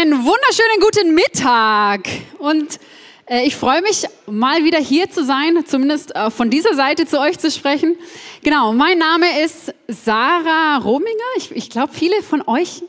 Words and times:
Einen 0.00 0.24
wunderschönen 0.24 0.80
guten 0.80 1.14
Mittag. 1.14 2.08
Und 2.38 2.78
äh, 3.26 3.44
ich 3.46 3.56
freue 3.56 3.82
mich, 3.82 4.04
mal 4.26 4.62
wieder 4.62 4.78
hier 4.78 5.10
zu 5.10 5.24
sein, 5.24 5.64
zumindest 5.66 6.14
äh, 6.14 6.30
von 6.30 6.50
dieser 6.50 6.74
Seite 6.74 7.04
zu 7.04 7.18
euch 7.18 7.38
zu 7.38 7.50
sprechen. 7.50 7.96
Genau, 8.44 8.72
mein 8.72 8.98
Name 8.98 9.26
ist 9.44 9.74
Sarah 9.88 10.76
Rominger. 10.78 11.08
Ich, 11.36 11.50
ich 11.50 11.68
glaube, 11.68 11.92
viele 11.92 12.22
von 12.22 12.46
euch 12.46 12.84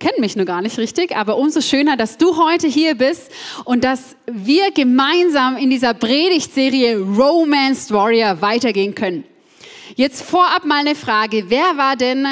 kennen 0.00 0.20
mich 0.20 0.34
nur 0.34 0.46
gar 0.46 0.62
nicht 0.62 0.78
richtig, 0.78 1.14
aber 1.14 1.36
umso 1.36 1.60
schöner, 1.60 1.96
dass 1.96 2.18
du 2.18 2.36
heute 2.36 2.66
hier 2.66 2.96
bist 2.96 3.30
und 3.64 3.84
dass 3.84 4.16
wir 4.26 4.72
gemeinsam 4.72 5.56
in 5.56 5.70
dieser 5.70 5.94
Predigtserie 5.94 6.98
Romance 6.98 7.92
Warrior 7.92 8.40
weitergehen 8.40 8.96
können. 8.96 9.22
Jetzt 9.94 10.22
vorab 10.22 10.64
mal 10.64 10.80
eine 10.80 10.96
Frage. 10.96 11.44
Wer 11.48 11.76
war 11.76 11.94
denn 11.94 12.26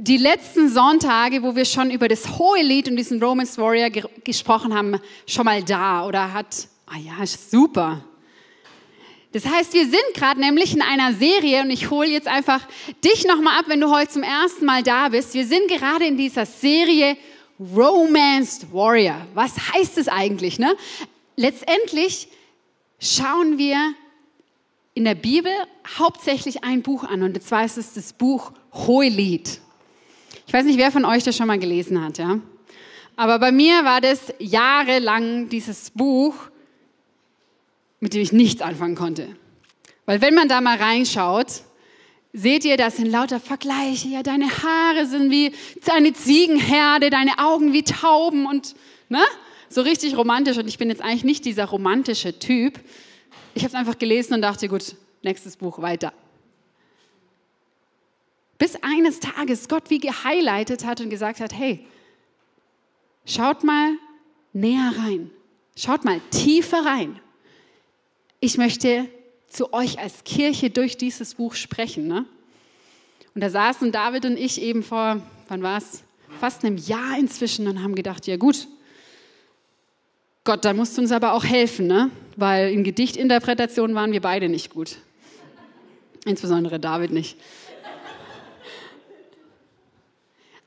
die 0.00 0.16
letzten 0.16 0.68
Sonntage, 0.68 1.42
wo 1.42 1.56
wir 1.56 1.64
schon 1.64 1.90
über 1.90 2.06
das 2.06 2.38
hohe 2.38 2.62
Lied 2.62 2.88
und 2.88 2.94
diesen 2.96 3.20
Romance 3.20 3.58
Warrior 3.58 3.90
ge 3.90 4.04
gesprochen 4.22 4.72
haben, 4.72 5.00
schon 5.26 5.44
mal 5.44 5.62
da 5.62 6.06
oder 6.06 6.32
hat, 6.32 6.68
ah 6.86 6.98
ja, 6.98 7.26
super. 7.26 8.04
Das 9.32 9.44
heißt, 9.44 9.74
wir 9.74 9.84
sind 9.84 10.14
gerade 10.14 10.40
nämlich 10.40 10.72
in 10.72 10.82
einer 10.82 11.12
Serie 11.14 11.62
und 11.62 11.70
ich 11.70 11.90
hole 11.90 12.08
jetzt 12.08 12.28
einfach 12.28 12.60
dich 13.04 13.26
nochmal 13.26 13.58
ab, 13.58 13.64
wenn 13.66 13.80
du 13.80 13.90
heute 13.90 14.12
zum 14.12 14.22
ersten 14.22 14.64
Mal 14.64 14.84
da 14.84 15.08
bist. 15.08 15.34
Wir 15.34 15.44
sind 15.44 15.66
gerade 15.66 16.06
in 16.06 16.16
dieser 16.16 16.46
Serie 16.46 17.16
Romanced 17.58 18.72
Warrior. 18.72 19.26
Was 19.34 19.72
heißt 19.72 19.98
es 19.98 20.06
eigentlich? 20.06 20.60
Ne? 20.60 20.76
Letztendlich 21.34 22.28
schauen 23.00 23.58
wir 23.58 23.94
in 24.94 25.04
der 25.04 25.16
Bibel 25.16 25.52
hauptsächlich 25.98 26.62
ein 26.62 26.82
Buch 26.82 27.02
an 27.02 27.24
und 27.24 27.42
zwar 27.42 27.64
ist 27.64 27.78
es 27.78 27.94
das 27.94 28.12
Buch 28.12 28.52
Hohelied. 28.72 29.60
Ich 30.48 30.54
weiß 30.54 30.64
nicht, 30.64 30.78
wer 30.78 30.90
von 30.90 31.04
euch 31.04 31.24
das 31.24 31.36
schon 31.36 31.46
mal 31.46 31.58
gelesen 31.58 32.02
hat, 32.02 32.16
ja? 32.16 32.40
Aber 33.16 33.38
bei 33.38 33.52
mir 33.52 33.84
war 33.84 34.00
das 34.00 34.32
jahrelang 34.38 35.50
dieses 35.50 35.90
Buch, 35.90 36.34
mit 38.00 38.14
dem 38.14 38.22
ich 38.22 38.32
nichts 38.32 38.62
anfangen 38.62 38.94
konnte. 38.94 39.36
Weil 40.06 40.22
wenn 40.22 40.34
man 40.34 40.48
da 40.48 40.62
mal 40.62 40.78
reinschaut, 40.78 41.48
seht 42.32 42.64
ihr, 42.64 42.78
das 42.78 42.96
sind 42.96 43.10
lauter 43.10 43.40
Vergleiche. 43.40 44.08
Ja, 44.08 44.22
deine 44.22 44.46
Haare 44.46 45.04
sind 45.04 45.30
wie 45.30 45.52
eine 45.90 46.14
Ziegenherde, 46.14 47.10
deine 47.10 47.38
Augen 47.38 47.74
wie 47.74 47.82
Tauben 47.82 48.46
und 48.46 48.74
ne? 49.10 49.20
so 49.68 49.82
richtig 49.82 50.16
romantisch. 50.16 50.56
Und 50.56 50.66
ich 50.66 50.78
bin 50.78 50.88
jetzt 50.88 51.02
eigentlich 51.02 51.24
nicht 51.24 51.44
dieser 51.44 51.66
romantische 51.66 52.38
Typ. 52.38 52.80
Ich 53.54 53.64
habe 53.64 53.68
es 53.68 53.74
einfach 53.74 53.98
gelesen 53.98 54.32
und 54.32 54.40
dachte, 54.40 54.66
gut, 54.68 54.96
nächstes 55.22 55.58
Buch 55.58 55.82
weiter. 55.82 56.14
Bis 58.58 58.76
eines 58.82 59.20
Tages 59.20 59.68
Gott 59.68 59.88
wie 59.88 59.98
gehighlightet 59.98 60.84
hat 60.84 61.00
und 61.00 61.10
gesagt 61.10 61.40
hat, 61.40 61.52
hey, 61.52 61.86
schaut 63.24 63.62
mal 63.62 63.92
näher 64.52 64.92
rein, 64.98 65.30
schaut 65.76 66.04
mal 66.04 66.20
tiefer 66.30 66.84
rein. 66.84 67.20
Ich 68.40 68.58
möchte 68.58 69.08
zu 69.48 69.72
euch 69.72 69.98
als 69.98 70.24
Kirche 70.24 70.70
durch 70.70 70.96
dieses 70.96 71.34
Buch 71.34 71.54
sprechen. 71.54 72.06
Ne? 72.06 72.26
Und 73.34 73.40
da 73.40 73.50
saßen 73.50 73.92
David 73.92 74.24
und 74.24 74.36
ich 74.36 74.60
eben 74.60 74.82
vor, 74.82 75.22
wann 75.48 75.62
war 75.62 75.78
es, 75.78 76.02
fast 76.40 76.64
einem 76.64 76.76
Jahr 76.76 77.18
inzwischen 77.18 77.66
und 77.66 77.82
haben 77.82 77.94
gedacht, 77.94 78.26
ja 78.26 78.36
gut, 78.36 78.68
Gott, 80.44 80.64
da 80.64 80.72
musst 80.72 80.96
du 80.96 81.02
uns 81.02 81.12
aber 81.12 81.32
auch 81.32 81.44
helfen, 81.44 81.86
ne? 81.86 82.10
weil 82.36 82.72
in 82.72 82.84
Gedichtinterpretationen 82.84 83.94
waren 83.94 84.12
wir 84.12 84.20
beide 84.20 84.48
nicht 84.48 84.70
gut. 84.70 84.96
Insbesondere 86.24 86.78
David 86.78 87.10
nicht. 87.10 87.36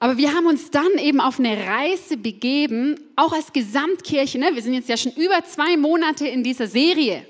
Aber 0.01 0.17
wir 0.17 0.33
haben 0.33 0.47
uns 0.47 0.71
dann 0.71 0.97
eben 0.97 1.21
auf 1.21 1.37
eine 1.37 1.55
Reise 1.55 2.17
begeben, 2.17 2.99
auch 3.15 3.33
als 3.33 3.53
Gesamtkirche. 3.53 4.39
Ne? 4.39 4.49
Wir 4.51 4.63
sind 4.63 4.73
jetzt 4.73 4.89
ja 4.89 4.97
schon 4.97 5.11
über 5.11 5.45
zwei 5.45 5.77
Monate 5.77 6.27
in 6.27 6.43
dieser 6.43 6.65
Serie, 6.65 7.23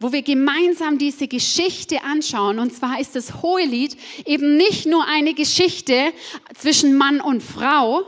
wo 0.00 0.10
wir 0.10 0.22
gemeinsam 0.22 0.98
diese 0.98 1.28
Geschichte 1.28 2.02
anschauen. 2.02 2.58
Und 2.58 2.74
zwar 2.74 2.98
ist 2.98 3.14
das 3.14 3.42
Hohelied 3.42 3.96
eben 4.26 4.56
nicht 4.56 4.86
nur 4.86 5.06
eine 5.06 5.34
Geschichte 5.34 6.12
zwischen 6.58 6.96
Mann 6.96 7.20
und 7.20 7.44
Frau, 7.44 8.02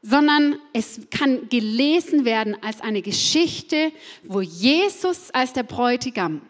sondern 0.00 0.56
es 0.72 1.00
kann 1.10 1.48
gelesen 1.48 2.24
werden 2.24 2.56
als 2.62 2.80
eine 2.80 3.02
Geschichte, 3.02 3.90
wo 4.22 4.40
Jesus 4.40 5.32
als 5.32 5.52
der 5.52 5.64
Bräutigam 5.64 6.42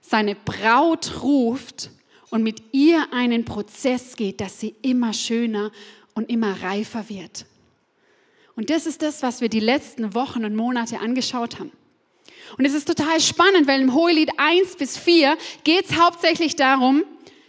seine 0.00 0.34
Braut 0.34 1.22
ruft 1.22 1.90
und 2.30 2.42
mit 2.42 2.62
ihr 2.72 3.12
einen 3.12 3.44
Prozess 3.44 4.16
geht, 4.16 4.40
dass 4.40 4.60
sie 4.60 4.74
immer 4.82 5.12
schöner 5.12 5.72
und 6.14 6.30
immer 6.30 6.62
reifer 6.62 7.08
wird. 7.08 7.46
Und 8.56 8.70
das 8.70 8.86
ist 8.86 9.02
das, 9.02 9.22
was 9.22 9.40
wir 9.40 9.48
die 9.48 9.60
letzten 9.60 10.14
Wochen 10.14 10.44
und 10.44 10.56
Monate 10.56 10.98
angeschaut 10.98 11.60
haben. 11.60 11.72
Und 12.56 12.64
es 12.64 12.74
ist 12.74 12.88
total 12.88 13.20
spannend, 13.20 13.66
weil 13.66 13.80
im 13.80 13.94
Hohelied 13.94 14.30
1 14.36 14.76
bis 14.76 14.96
4 14.96 15.36
geht 15.64 15.84
es 15.84 15.96
hauptsächlich 15.96 16.56
darum, 16.56 17.04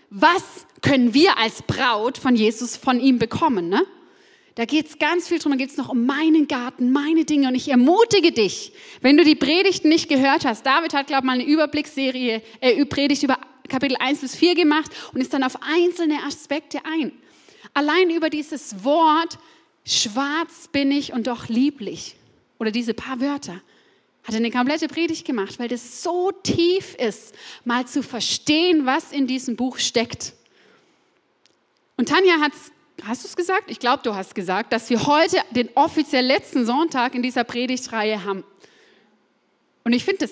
was 0.09 0.43
können 0.81 1.13
wir 1.13 1.37
als 1.37 1.61
Braut 1.63 2.17
von 2.17 2.35
Jesus 2.35 2.75
von 2.75 2.99
ihm 2.99 3.17
bekommen. 3.19 3.69
Ne? 3.69 3.81
Da 4.55 4.65
geht 4.65 4.87
es 4.87 4.99
ganz 4.99 5.27
viel 5.27 5.39
drum, 5.39 5.53
da 5.53 5.57
geht 5.57 5.69
es 5.69 5.77
noch 5.77 5.89
um 5.89 6.05
meinen 6.05 6.47
Garten, 6.47 6.91
meine 6.91 7.25
Dinge. 7.25 7.47
Und 7.47 7.55
ich 7.55 7.69
ermutige 7.69 8.31
dich, 8.31 8.73
wenn 9.01 9.17
du 9.17 9.23
die 9.23 9.35
Predigten 9.35 9.89
nicht 9.89 10.09
gehört 10.09 10.45
hast. 10.45 10.65
David 10.65 10.93
hat, 10.93 11.07
glaube 11.07 11.21
ich, 11.21 11.25
mal 11.25 11.33
eine 11.33 11.45
Überblicksserie, 11.45 12.41
äh, 12.59 12.85
Predigt 12.85 13.23
über 13.23 13.39
Kapitel 13.69 13.95
1 13.99 14.21
bis 14.21 14.35
4 14.35 14.55
gemacht 14.55 14.91
und 15.13 15.21
ist 15.21 15.33
dann 15.33 15.43
auf 15.43 15.61
einzelne 15.61 16.23
Aspekte 16.23 16.79
ein. 16.85 17.11
Allein 17.73 18.09
über 18.09 18.29
dieses 18.29 18.83
Wort, 18.83 19.37
schwarz 19.85 20.67
bin 20.71 20.91
ich 20.91 21.13
und 21.13 21.27
doch 21.27 21.47
lieblich, 21.47 22.15
oder 22.59 22.71
diese 22.71 22.93
paar 22.93 23.21
Wörter, 23.21 23.61
hat 24.23 24.35
er 24.35 24.37
eine 24.37 24.51
komplette 24.51 24.87
Predigt 24.87 25.25
gemacht, 25.25 25.59
weil 25.59 25.69
das 25.69 26.03
so 26.03 26.31
tief 26.31 26.95
ist, 26.95 27.33
mal 27.65 27.87
zu 27.87 28.03
verstehen, 28.03 28.85
was 28.85 29.11
in 29.11 29.27
diesem 29.27 29.55
Buch 29.55 29.77
steckt. 29.77 30.33
Und 31.97 32.09
Tanja 32.09 32.39
hat 32.39 32.53
es, 32.53 32.71
hast 33.05 33.23
du 33.23 33.27
es 33.27 33.35
gesagt? 33.35 33.71
Ich 33.71 33.79
glaube, 33.79 34.03
du 34.03 34.13
hast 34.13 34.35
gesagt, 34.35 34.73
dass 34.73 34.89
wir 34.89 35.05
heute 35.05 35.37
den 35.51 35.69
offiziell 35.75 36.25
letzten 36.25 36.65
Sonntag 36.65 37.15
in 37.15 37.23
dieser 37.23 37.43
Predigtreihe 37.43 38.23
haben. 38.23 38.43
Und 39.83 39.93
ich 39.93 40.05
finde 40.05 40.27
das 40.27 40.31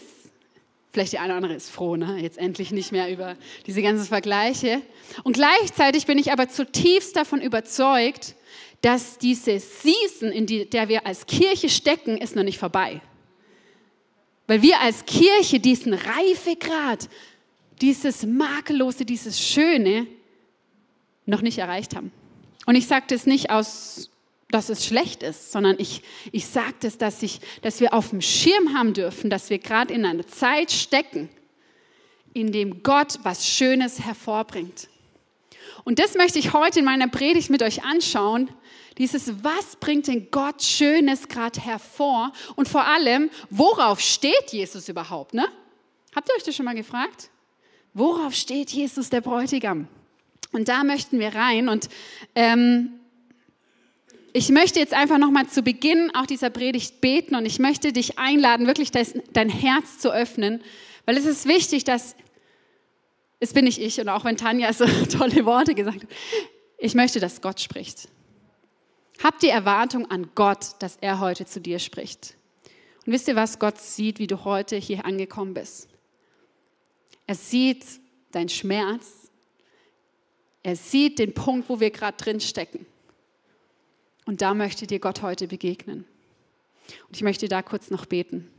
Vielleicht 0.98 1.14
die 1.14 1.20
eine 1.20 1.28
oder 1.28 1.36
andere 1.36 1.54
ist 1.54 1.70
froh, 1.70 1.96
ne? 1.96 2.18
jetzt 2.20 2.40
endlich 2.40 2.72
nicht 2.72 2.92
mehr 2.92 3.12
über 3.12 3.36
diese 3.68 3.84
ganzen 3.84 4.08
Vergleiche. 4.08 4.82
Und 5.24 5.34
gleichzeitig 5.34 6.08
bin 6.08 6.18
ich 6.18 6.32
aber 6.32 6.50
zutiefst 6.50 7.16
davon 7.16 7.40
überzeugt, 7.40 8.34
dass 8.82 9.20
diese 9.20 9.60
Season, 9.60 10.32
in 10.32 10.48
die, 10.48 10.68
der 10.68 10.90
wir 10.90 11.06
als 11.06 11.28
Kirche 11.28 11.70
stecken, 11.70 12.18
ist 12.18 12.36
noch 12.36 12.42
nicht 12.42 12.58
vorbei. 12.58 13.00
Weil 14.48 14.64
wir 14.64 14.82
als 14.82 15.06
Kirche 15.06 15.60
diesen 15.60 15.94
Reifegrad, 15.94 17.10
dieses 17.80 18.26
Makellose, 18.26 19.06
dieses 19.06 19.40
Schöne 19.40 20.08
noch 21.28 21.44
nicht 21.44 21.60
erreicht 21.60 21.96
haben. 21.96 22.12
Und 22.66 22.74
ich 22.74 22.88
sage 22.88 23.06
das 23.10 23.28
nicht 23.28 23.52
aus 23.52 24.10
dass 24.50 24.70
es 24.70 24.86
schlecht 24.86 25.24
ist, 25.24 25.52
sondern 25.52 25.76
ich, 25.78 26.02
ich 26.32 26.46
sage 26.46 26.76
das, 26.80 26.98
dass, 26.98 27.22
ich, 27.22 27.42
dass 27.62 27.80
wir 27.82 27.94
auf 27.94 28.12
dem 28.12 28.22
Schirm 28.22 28.78
haben 28.78 28.94
dürfen, 28.94 29.30
dass 29.30 29.50
wir 29.50 29.60
gerade 29.60 29.94
in 29.94 30.06
einer 30.06 30.26
Zeit 30.28 30.72
stecken, 30.72 31.30
in 32.34 32.52
dem 32.52 32.82
Gott 32.84 33.20
was 33.24 33.46
Schönes 33.46 34.00
hervorbringt. 34.00 34.88
Und 35.84 36.00
das 36.00 36.16
möchte 36.16 36.40
ich 36.40 36.54
heute 36.54 36.80
in 36.80 36.86
meiner 36.86 37.08
Predigt 37.08 37.50
mit 37.50 37.62
euch 37.62 37.84
anschauen. 37.84 38.50
Dieses, 38.98 39.44
was 39.44 39.76
bringt 39.76 40.08
denn 40.08 40.30
Gott 40.32 40.62
Schönes 40.62 41.28
gerade 41.28 41.62
hervor? 41.62 42.32
Und 42.56 42.68
vor 42.68 42.86
allem, 42.86 43.30
worauf 43.50 44.00
steht 44.00 44.52
Jesus 44.52 44.90
überhaupt? 44.90 45.34
Ne? 45.34 45.46
Habt 46.16 46.30
ihr 46.30 46.36
euch 46.36 46.44
das 46.44 46.56
schon 46.56 46.66
mal 46.66 46.76
gefragt? 46.76 47.30
Worauf 47.94 48.34
steht 48.34 48.72
Jesus, 48.72 49.10
der 49.10 49.22
Bräutigam? 49.22 49.88
Und 50.52 50.68
da 50.68 50.84
möchten 50.84 51.20
wir 51.20 51.36
rein. 51.36 51.70
Und 51.70 51.90
ähm, 52.34 52.97
ich 54.38 54.50
möchte 54.50 54.80
jetzt 54.80 54.94
einfach 54.94 55.18
nochmal 55.18 55.48
zu 55.48 55.64
Beginn 55.64 56.14
auch 56.14 56.28
dieser 56.28 56.52
Predigt 56.52 57.02
beten 57.02 57.34
und 57.34 57.48
ich 57.48 57.58
möchte 57.58 57.92
dich 57.92 58.20
einladen, 58.20 58.68
wirklich 58.68 58.92
dein 58.92 59.50
Herz 59.50 59.98
zu 59.98 60.14
öffnen, 60.14 60.62
weil 61.08 61.18
es 61.18 61.26
ist 61.26 61.48
wichtig, 61.48 61.86
dass, 61.86 62.16
es 63.40 63.54
bin 63.54 63.66
nicht 63.66 63.82
ich 63.82 64.00
und 64.00 64.10
auch 64.10 64.26
wenn 64.26 64.38
Tanja 64.38 64.72
so 64.74 64.86
tolle 65.10 65.44
Worte 65.46 65.74
gesagt 65.74 66.04
hat, 66.04 66.10
ich 66.78 66.94
möchte, 66.94 67.20
dass 67.20 67.42
Gott 67.42 67.60
spricht. 67.60 68.10
Hab 69.24 69.40
die 69.40 69.50
Erwartung 69.50 70.12
an 70.12 70.30
Gott, 70.36 70.76
dass 70.78 70.98
er 70.98 71.20
heute 71.20 71.48
zu 71.48 71.60
dir 71.60 71.80
spricht. 71.80 72.36
Und 73.08 73.14
wisst 73.14 73.28
ihr 73.28 73.36
was? 73.36 73.58
Gott 73.58 73.80
sieht, 73.80 74.20
wie 74.20 74.28
du 74.28 74.46
heute 74.46 74.76
hier 74.76 75.04
angekommen 75.04 75.56
bist. 75.56 75.90
Er 77.26 77.34
sieht 77.34 77.84
deinen 78.32 78.50
Schmerz. 78.50 79.32
Er 80.62 80.76
sieht 80.76 81.18
den 81.18 81.34
Punkt, 81.34 81.70
wo 81.70 81.80
wir 81.80 81.90
gerade 81.90 82.18
drin 82.18 82.40
stecken. 82.40 82.86
Und 84.28 84.42
da 84.42 84.54
möchte 84.54 84.86
dir 84.86 85.00
Gott 85.00 85.22
heute 85.22 85.48
begegnen. 85.48 86.06
Und 87.08 87.16
ich 87.16 87.24
möchte 87.24 87.48
da 87.48 87.62
kurz 87.62 87.90
noch 87.90 88.06
beten. 88.06 88.50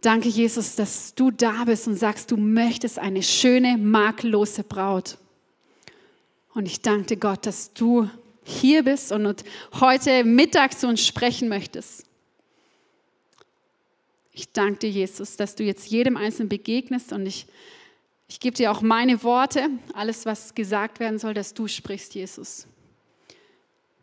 Danke, 0.00 0.30
Jesus, 0.30 0.74
dass 0.74 1.14
du 1.14 1.30
da 1.30 1.64
bist 1.64 1.86
und 1.86 1.94
sagst, 1.94 2.30
du 2.30 2.38
möchtest 2.38 2.98
eine 2.98 3.22
schöne, 3.22 3.76
makellose 3.76 4.64
Braut. 4.64 5.18
Und 6.54 6.66
ich 6.66 6.80
danke 6.80 7.18
Gott, 7.18 7.44
dass 7.44 7.72
du 7.74 8.08
hier 8.42 8.82
bist 8.82 9.12
und 9.12 9.44
heute 9.78 10.24
Mittag 10.24 10.76
zu 10.76 10.88
uns 10.88 11.06
sprechen 11.06 11.48
möchtest. 11.48 12.06
Ich 14.32 14.50
danke 14.50 14.78
dir, 14.78 14.90
Jesus, 14.90 15.36
dass 15.36 15.54
du 15.54 15.62
jetzt 15.62 15.88
jedem 15.88 16.16
Einzelnen 16.16 16.48
begegnest 16.48 17.12
und 17.12 17.26
ich, 17.26 17.46
ich 18.28 18.40
gebe 18.40 18.56
dir 18.56 18.72
auch 18.72 18.80
meine 18.80 19.22
Worte, 19.22 19.68
alles, 19.92 20.24
was 20.24 20.54
gesagt 20.54 21.00
werden 21.00 21.18
soll, 21.18 21.34
dass 21.34 21.52
du 21.52 21.68
sprichst, 21.68 22.14
Jesus. 22.14 22.66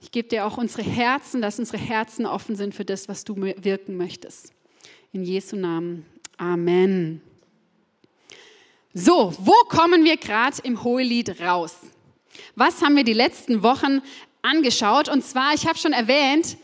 Ich 0.02 0.12
gebe 0.12 0.30
dir 0.30 0.46
auch 0.46 0.58
unsere 0.58 0.84
Herzen, 0.84 1.42
dass 1.42 1.60
unsere 1.60 1.78
Herzen 1.78 2.26
offen 2.26 2.56
sind 2.56 2.74
für 2.74 2.86
das, 2.86 3.08
was 3.10 3.26
du 3.26 3.36
wirken 3.36 3.98
möchtest. 3.98 4.54
In 5.12 5.24
Jesu 5.24 5.56
Namen. 5.56 6.06
Amen. 6.38 7.22
So, 8.94 9.34
wo 9.40 9.54
kommen 9.68 10.04
wir 10.04 10.18
gerade 10.18 10.58
im 10.64 10.84
Hohelied 10.84 11.42
raus? 11.42 11.76
Was 12.56 12.82
haben 12.82 12.96
wir 12.96 13.04
die 13.04 13.14
letzten 13.14 13.62
Wochen 13.62 14.02
angeschaut? 14.42 15.10
Und 15.10 15.24
zwar, 15.24 15.54
ich 15.54 15.68
habe 15.68 15.78
schon 15.78 15.94
erwähnt, 15.94 16.58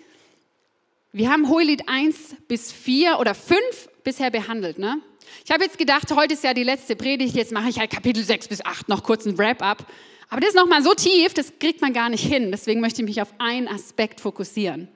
wir 1.12 1.30
haben 1.30 1.50
Hohelied 1.50 1.88
1 1.88 2.36
bis 2.48 2.72
4 2.72 3.20
oder 3.20 3.36
5 3.36 3.60
bisher 4.04 4.32
behandelt. 4.32 4.80
Ne? 4.80 4.98
Ich 5.44 5.52
habe 5.52 5.64
jetzt 5.64 5.78
gedacht, 5.78 6.12
heute 6.16 6.34
ist 6.34 6.44
ja 6.44 6.54
die 6.54 6.64
letzte 6.64 6.96
Predigt, 6.96 7.36
jetzt 7.36 7.52
mache 7.52 7.70
ich 7.70 7.80
halt 7.80 7.92
Kapitel 7.92 8.24
6 8.24 8.48
bis 8.48 8.66
8 8.66 8.90
noch 8.90 9.04
kurz 9.04 9.26
ein 9.26 9.38
Wrap-up. 9.38 9.86
Aber 10.30 10.42
das 10.42 10.50
ist 10.50 10.56
nochmal 10.56 10.84
so 10.84 10.94
tief, 10.94 11.34
das 11.34 11.54
kriegt 11.60 11.82
man 11.82 11.94
gar 11.94 12.10
nicht 12.10 12.26
hin. 12.26 12.52
Deswegen 12.52 12.82
möchte 12.82 13.02
ich 13.02 13.08
mich 13.08 13.22
auf 13.22 13.34
einen 13.38 13.68
Aspekt 13.68 14.20
fokussieren. 14.20 14.88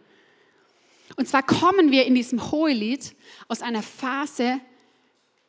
Und 1.15 1.27
zwar 1.27 1.43
kommen 1.43 1.91
wir 1.91 2.05
in 2.05 2.15
diesem 2.15 2.51
Hohelied 2.51 3.13
aus 3.47 3.61
einer 3.61 3.83
Phase, 3.83 4.59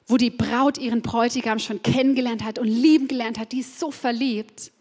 wo 0.06 0.16
die 0.16 0.30
Braut 0.30 0.78
ihren 0.78 1.02
Bräutigam 1.02 1.58
schon 1.58 1.82
kennengelernt 1.82 2.44
hat 2.44 2.58
und 2.58 2.66
lieben 2.66 3.08
gelernt 3.08 3.38
hat. 3.38 3.52
Die 3.52 3.60
ist 3.60 3.78
so 3.78 3.90
verliebt. 3.90 4.72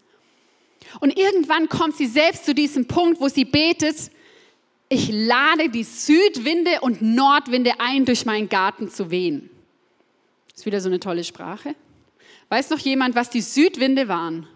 Und 1.00 1.18
irgendwann 1.18 1.70
kommt 1.70 1.96
sie 1.96 2.08
selbst 2.08 2.46
zu 2.46 2.56
diesem 2.56 2.88
Punkt, 2.88 3.22
wo 3.22 3.28
sie 3.28 3.46
betet, 3.46 4.12
ich 4.90 5.10
lade 5.12 5.70
die 5.70 5.84
Südwinde 5.84 6.82
und 6.82 7.02
Nordwinde 7.02 7.74
ein, 7.80 8.06
durch 8.06 8.26
meinen 8.26 8.50
Garten 8.50 8.90
zu 8.90 9.12
wehen. 9.12 9.52
Ist 10.56 10.66
wieder 10.66 10.82
so 10.82 10.90
eine 10.90 11.00
tolle 11.00 11.24
Sprache. 11.24 11.76
Weiß 12.50 12.72
noch 12.72 12.80
jemand, 12.80 13.14
was 13.14 13.30
die 13.30 13.42
Südwinde 13.42 14.08
waren? 14.08 14.48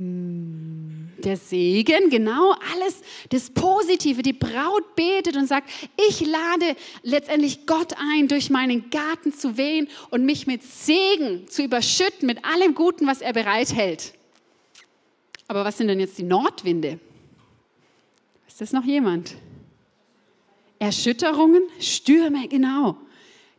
Der 0.00 1.36
Segen, 1.36 2.08
genau, 2.08 2.54
alles 2.72 3.02
das 3.30 3.50
Positive. 3.50 4.22
Die 4.22 4.32
Braut 4.32 4.94
betet 4.94 5.36
und 5.36 5.48
sagt, 5.48 5.68
ich 6.08 6.20
lade 6.20 6.76
letztendlich 7.02 7.66
Gott 7.66 7.94
ein, 7.98 8.28
durch 8.28 8.48
meinen 8.48 8.90
Garten 8.90 9.32
zu 9.32 9.56
wehen 9.56 9.88
und 10.10 10.24
mich 10.24 10.46
mit 10.46 10.62
Segen 10.62 11.48
zu 11.48 11.64
überschütten, 11.64 12.26
mit 12.26 12.44
allem 12.44 12.76
Guten, 12.76 13.08
was 13.08 13.20
er 13.20 13.32
bereithält. 13.32 14.14
Aber 15.48 15.64
was 15.64 15.78
sind 15.78 15.88
denn 15.88 15.98
jetzt 15.98 16.16
die 16.16 16.22
Nordwinde? 16.22 17.00
Ist 18.46 18.60
das 18.60 18.72
noch 18.72 18.84
jemand? 18.84 19.34
Erschütterungen, 20.78 21.62
Stürme, 21.80 22.46
genau. 22.46 22.98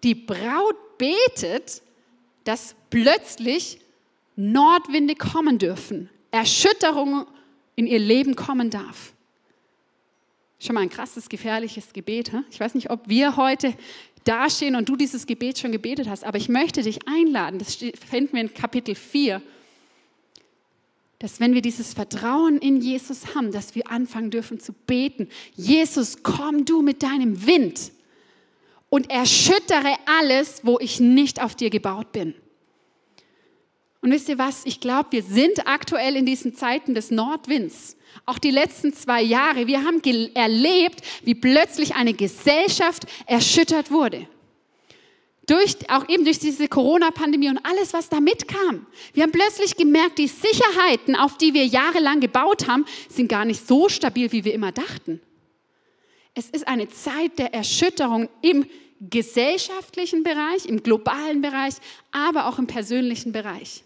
Die 0.04 0.16
Braut 0.16 0.98
betet, 0.98 1.82
dass 2.46 2.76
plötzlich 2.90 3.82
Nordwinde 4.38 5.16
kommen 5.16 5.58
dürfen. 5.58 6.10
Erschütterung 6.32 7.26
in 7.76 7.88
ihr 7.88 8.00
Leben 8.00 8.36
kommen 8.36 8.70
darf. 8.70 9.14
Schon 10.60 10.76
mal 10.76 10.82
ein 10.82 10.90
krasses, 10.90 11.30
gefährliches 11.30 11.94
Gebet. 11.94 12.32
Ich 12.52 12.60
weiß 12.60 12.76
nicht, 12.76 12.90
ob 12.90 13.08
wir 13.08 13.38
heute 13.38 13.74
dastehen 14.26 14.76
und 14.76 14.90
du 14.90 14.96
dieses 14.96 15.26
Gebet 15.26 15.58
schon 15.58 15.72
gebetet 15.72 16.10
hast, 16.10 16.24
aber 16.24 16.38
ich 16.38 16.50
möchte 16.50 16.84
dich 16.84 17.08
einladen, 17.08 17.60
das 17.60 17.76
finden 17.76 18.34
wir 18.34 18.42
in 18.42 18.54
Kapitel 18.54 18.96
4, 18.96 19.42
dass 21.20 21.40
wenn 21.40 21.54
wir 21.54 21.62
dieses 21.62 21.94
Vertrauen 21.94 22.58
in 22.58 22.82
Jesus 22.82 23.36
haben, 23.36 23.52
dass 23.52 23.76
wir 23.76 23.90
anfangen 23.90 24.32
dürfen 24.32 24.60
zu 24.60 24.74
beten, 24.74 25.28
Jesus, 25.56 26.24
komm 26.24 26.66
du 26.66 26.82
mit 26.82 27.04
deinem 27.04 27.46
Wind 27.46 27.92
und 28.90 29.10
erschüttere 29.10 29.96
alles, 30.06 30.62
wo 30.64 30.80
ich 30.80 31.00
nicht 31.00 31.42
auf 31.42 31.56
dir 31.56 31.70
gebaut 31.70 32.12
bin. 32.12 32.34
Und 34.02 34.12
wisst 34.12 34.30
ihr 34.30 34.38
was? 34.38 34.66
Ich 34.66 34.80
glaube, 34.80 35.12
wir 35.12 35.24
sind 35.24 35.68
aktuell 35.68 36.16
in 36.16 36.26
diesen 36.26 36.56
Zeiten 36.56 36.94
des 36.94 37.12
Nordwinds. 37.12 37.98
Auch 38.26 38.40
die 38.40 38.52
letzten 38.52 38.94
zwei 38.94 39.22
Jahre. 39.22 39.68
Wir 39.68 39.84
haben 39.84 40.02
erlebt, 40.34 41.02
wie 41.24 41.36
plötzlich 41.36 41.96
eine 41.96 42.14
Gesellschaft 42.14 43.06
erschüttert 43.26 43.92
wurde. 43.92 44.28
Durch, 45.48 45.76
auch 45.90 46.08
eben 46.08 46.26
durch 46.26 46.38
diese 46.38 46.68
Corona-Pandemie 46.68 47.50
und 47.50 47.66
alles, 47.66 47.92
was 47.92 48.08
da 48.08 48.20
mitkam. 48.20 48.86
Wir 49.14 49.24
haben 49.24 49.32
plötzlich 49.32 49.76
gemerkt, 49.76 50.20
die 50.20 50.28
Sicherheiten, 50.28 51.16
auf 51.16 51.38
die 51.38 51.54
wir 51.56 51.66
jahrelang 51.66 52.20
gebaut 52.20 52.68
haben, 52.68 52.86
sind 53.10 53.30
gar 53.30 53.46
nicht 53.46 53.68
so 53.68 53.90
stabil, 53.90 54.32
wie 54.32 54.46
wir 54.46 54.54
immer 54.54 54.72
dachten. 54.72 55.20
Es 56.36 56.50
ist 56.52 56.68
eine 56.68 56.88
Zeit 56.88 57.40
der 57.40 57.54
Erschütterung 57.54 58.30
im 58.42 58.68
gesellschaftlichen 59.02 60.24
Bereich, 60.24 60.68
im 60.68 60.84
globalen 60.84 61.42
Bereich, 61.42 61.76
aber 62.12 62.48
auch 62.48 62.60
im 62.60 62.68
persönlichen 62.68 63.32
Bereich. 63.32 63.84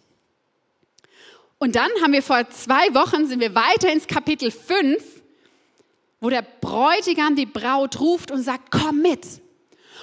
Und 1.64 1.78
dann 1.78 1.90
haben 2.02 2.12
wir 2.12 2.22
vor 2.22 2.50
zwei 2.50 2.94
Wochen, 2.94 3.26
sind 3.26 3.40
wir 3.40 3.56
weiter 3.56 3.90
ins 3.90 4.06
Kapitel 4.06 4.52
5, 4.52 5.02
wo 6.20 6.30
der 6.30 6.42
Bräutigam 6.42 7.38
die 7.38 7.46
Braut 7.46 8.02
ruft 8.02 8.32
und 8.32 8.42
sagt, 8.42 8.70
komm 8.70 9.02
mit. 9.02 9.26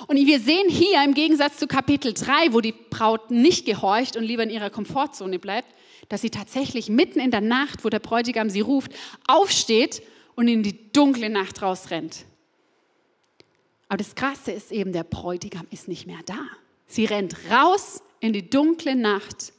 Und 0.06 0.16
wir 0.16 0.40
sehen 0.40 0.70
hier 0.70 1.04
im 1.04 1.12
Gegensatz 1.12 1.58
zu 1.58 1.66
Kapitel 1.66 2.14
3, 2.14 2.54
wo 2.54 2.62
die 2.62 2.72
Braut 2.72 3.30
nicht 3.30 3.66
gehorcht 3.66 4.16
und 4.16 4.24
lieber 4.24 4.42
in 4.42 4.48
ihrer 4.48 4.70
Komfortzone 4.70 5.38
bleibt, 5.38 5.68
dass 6.08 6.22
sie 6.22 6.30
tatsächlich 6.30 6.88
mitten 6.88 7.20
in 7.20 7.30
der 7.30 7.42
Nacht, 7.42 7.84
wo 7.84 7.90
der 7.90 7.98
Bräutigam 7.98 8.48
sie 8.48 8.62
ruft, 8.62 8.92
aufsteht 9.28 10.00
und 10.36 10.48
in 10.48 10.62
die 10.62 10.90
dunkle 10.92 11.28
Nacht 11.28 11.60
rausrennt. 11.60 12.24
Aber 13.88 13.98
das 13.98 14.14
Krasse 14.14 14.52
ist 14.52 14.72
eben, 14.72 14.94
der 14.94 15.04
Bräutigam 15.04 15.66
ist 15.70 15.88
nicht 15.88 16.06
mehr 16.06 16.20
da. 16.24 16.40
Sie 16.86 17.04
rennt 17.04 17.36
raus 17.50 18.02
in 18.20 18.32
die 18.32 18.48
dunkle 18.48 18.96
Nacht 18.96 19.52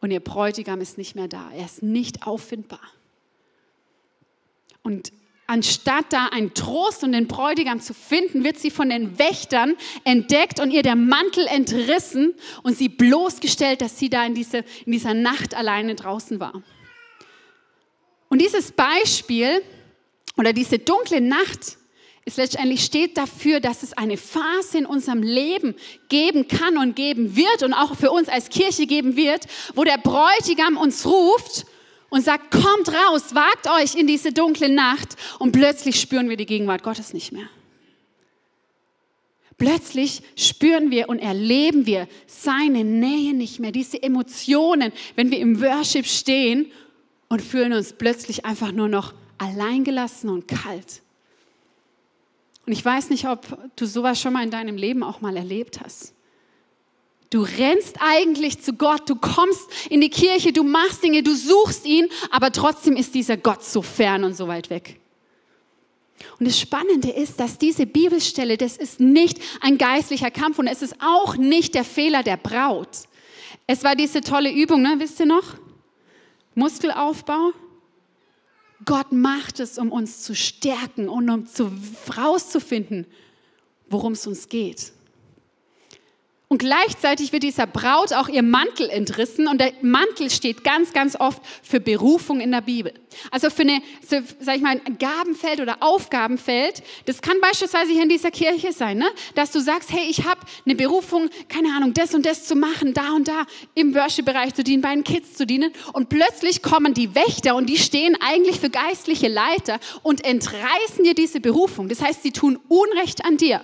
und 0.00 0.10
ihr 0.10 0.20
Bräutigam 0.20 0.80
ist 0.80 0.98
nicht 0.98 1.14
mehr 1.14 1.28
da. 1.28 1.50
Er 1.52 1.64
ist 1.64 1.82
nicht 1.82 2.26
auffindbar. 2.26 2.80
Und 4.82 5.12
anstatt 5.46 6.12
da 6.12 6.26
einen 6.26 6.54
Trost 6.54 7.02
und 7.02 7.12
den 7.12 7.26
Bräutigam 7.26 7.80
zu 7.80 7.94
finden, 7.94 8.44
wird 8.44 8.58
sie 8.58 8.70
von 8.70 8.90
den 8.90 9.18
Wächtern 9.18 9.74
entdeckt 10.04 10.60
und 10.60 10.70
ihr 10.70 10.82
der 10.82 10.94
Mantel 10.94 11.46
entrissen 11.46 12.34
und 12.62 12.76
sie 12.76 12.88
bloßgestellt, 12.88 13.80
dass 13.80 13.98
sie 13.98 14.10
da 14.10 14.24
in, 14.24 14.34
diese, 14.34 14.58
in 14.86 14.92
dieser 14.92 15.14
Nacht 15.14 15.54
alleine 15.54 15.94
draußen 15.94 16.38
war. 16.38 16.62
Und 18.28 18.40
dieses 18.40 18.72
Beispiel 18.72 19.62
oder 20.36 20.52
diese 20.52 20.78
dunkle 20.78 21.20
Nacht 21.20 21.77
ist 22.28 22.36
letztendlich 22.36 22.84
steht 22.84 23.16
dafür, 23.16 23.58
dass 23.58 23.82
es 23.82 23.92
eine 23.94 24.16
Phase 24.16 24.78
in 24.78 24.86
unserem 24.86 25.22
Leben 25.22 25.74
geben 26.08 26.46
kann 26.46 26.78
und 26.78 26.94
geben 26.94 27.34
wird 27.34 27.62
und 27.62 27.72
auch 27.72 27.96
für 27.96 28.10
uns 28.10 28.28
als 28.28 28.50
Kirche 28.50 28.86
geben 28.86 29.16
wird, 29.16 29.46
wo 29.74 29.82
der 29.82 29.98
Bräutigam 29.98 30.76
uns 30.76 31.06
ruft 31.06 31.66
und 32.10 32.24
sagt, 32.24 32.50
kommt 32.50 32.88
raus, 32.88 33.34
wagt 33.34 33.68
euch 33.80 33.94
in 33.94 34.06
diese 34.06 34.32
dunkle 34.32 34.68
Nacht 34.68 35.16
und 35.38 35.52
plötzlich 35.52 36.00
spüren 36.00 36.28
wir 36.28 36.36
die 36.36 36.46
Gegenwart 36.46 36.82
Gottes 36.82 37.12
nicht 37.12 37.32
mehr. 37.32 37.48
Plötzlich 39.56 40.22
spüren 40.36 40.90
wir 40.90 41.08
und 41.08 41.18
erleben 41.18 41.84
wir 41.84 42.06
seine 42.26 42.84
Nähe 42.84 43.34
nicht 43.34 43.58
mehr, 43.58 43.72
diese 43.72 44.00
Emotionen, 44.00 44.92
wenn 45.16 45.30
wir 45.30 45.38
im 45.38 45.60
Worship 45.60 46.06
stehen 46.06 46.70
und 47.28 47.42
fühlen 47.42 47.72
uns 47.72 47.92
plötzlich 47.92 48.44
einfach 48.44 48.70
nur 48.70 48.88
noch 48.88 49.14
alleingelassen 49.38 50.30
und 50.30 50.46
kalt. 50.46 51.02
Und 52.68 52.72
ich 52.72 52.84
weiß 52.84 53.08
nicht, 53.08 53.26
ob 53.26 53.46
du 53.76 53.86
sowas 53.86 54.20
schon 54.20 54.34
mal 54.34 54.44
in 54.44 54.50
deinem 54.50 54.76
Leben 54.76 55.02
auch 55.02 55.22
mal 55.22 55.34
erlebt 55.38 55.80
hast. 55.82 56.12
Du 57.30 57.40
rennst 57.40 57.96
eigentlich 57.98 58.60
zu 58.60 58.74
Gott, 58.74 59.08
du 59.08 59.16
kommst 59.16 59.70
in 59.88 60.02
die 60.02 60.10
Kirche, 60.10 60.52
du 60.52 60.64
machst 60.64 61.02
Dinge, 61.02 61.22
du 61.22 61.34
suchst 61.34 61.86
ihn, 61.86 62.08
aber 62.30 62.52
trotzdem 62.52 62.94
ist 62.94 63.14
dieser 63.14 63.38
Gott 63.38 63.64
so 63.64 63.80
fern 63.80 64.22
und 64.22 64.36
so 64.36 64.48
weit 64.48 64.68
weg. 64.68 65.00
Und 66.38 66.46
das 66.46 66.60
Spannende 66.60 67.08
ist, 67.08 67.40
dass 67.40 67.56
diese 67.56 67.86
Bibelstelle, 67.86 68.58
das 68.58 68.76
ist 68.76 69.00
nicht 69.00 69.40
ein 69.62 69.78
geistlicher 69.78 70.30
Kampf 70.30 70.58
und 70.58 70.66
es 70.66 70.82
ist 70.82 70.96
auch 71.00 71.38
nicht 71.38 71.74
der 71.74 71.84
Fehler 71.84 72.22
der 72.22 72.36
Braut. 72.36 73.08
Es 73.66 73.82
war 73.82 73.96
diese 73.96 74.20
tolle 74.20 74.52
Übung, 74.52 74.82
ne? 74.82 74.96
wisst 74.98 75.20
ihr 75.20 75.26
noch? 75.26 75.54
Muskelaufbau. 76.54 77.52
Gott 78.84 79.12
macht 79.12 79.60
es, 79.60 79.78
um 79.78 79.90
uns 79.90 80.22
zu 80.22 80.34
stärken 80.34 81.08
und 81.08 81.28
um 81.28 81.46
zu, 81.46 81.70
rauszufinden, 82.16 83.06
worum 83.90 84.12
es 84.12 84.26
uns 84.26 84.48
geht. 84.48 84.92
Und 86.50 86.56
gleichzeitig 86.56 87.34
wird 87.34 87.42
dieser 87.42 87.66
Braut 87.66 88.14
auch 88.14 88.26
ihr 88.26 88.42
Mantel 88.42 88.88
entrissen. 88.88 89.48
Und 89.48 89.60
der 89.60 89.74
Mantel 89.82 90.30
steht 90.30 90.64
ganz, 90.64 90.94
ganz 90.94 91.14
oft 91.14 91.42
für 91.62 91.78
Berufung 91.78 92.40
in 92.40 92.50
der 92.50 92.62
Bibel. 92.62 92.94
Also 93.30 93.50
für 93.50 93.62
eine, 93.62 93.82
so, 94.08 94.16
sag 94.40 94.56
ich 94.56 94.62
mal, 94.62 94.80
ein 94.82 94.96
Gabenfeld 94.96 95.60
oder 95.60 95.76
Aufgabenfeld. 95.80 96.82
Das 97.04 97.20
kann 97.20 97.38
beispielsweise 97.42 97.92
hier 97.92 98.04
in 98.04 98.08
dieser 98.08 98.30
Kirche 98.30 98.72
sein, 98.72 98.96
ne? 98.96 99.10
dass 99.34 99.50
du 99.50 99.60
sagst, 99.60 99.92
hey, 99.92 100.06
ich 100.08 100.24
habe 100.24 100.40
eine 100.64 100.74
Berufung, 100.74 101.28
keine 101.50 101.68
Ahnung, 101.76 101.92
das 101.92 102.14
und 102.14 102.24
das 102.24 102.46
zu 102.46 102.54
machen, 102.54 102.94
da 102.94 103.12
und 103.12 103.28
da 103.28 103.44
im 103.74 103.94
Worship-Bereich 103.94 104.54
zu 104.54 104.64
dienen, 104.64 104.80
bei 104.80 104.94
den 104.94 105.04
Kids 105.04 105.34
zu 105.34 105.46
dienen. 105.46 105.70
Und 105.92 106.08
plötzlich 106.08 106.62
kommen 106.62 106.94
die 106.94 107.14
Wächter 107.14 107.56
und 107.56 107.66
die 107.66 107.76
stehen 107.76 108.16
eigentlich 108.26 108.58
für 108.58 108.70
geistliche 108.70 109.28
Leiter 109.28 109.80
und 110.02 110.24
entreißen 110.24 111.04
dir 111.04 111.14
diese 111.14 111.40
Berufung. 111.40 111.90
Das 111.90 112.00
heißt, 112.00 112.22
sie 112.22 112.32
tun 112.32 112.58
Unrecht 112.68 113.26
an 113.26 113.36
dir. 113.36 113.62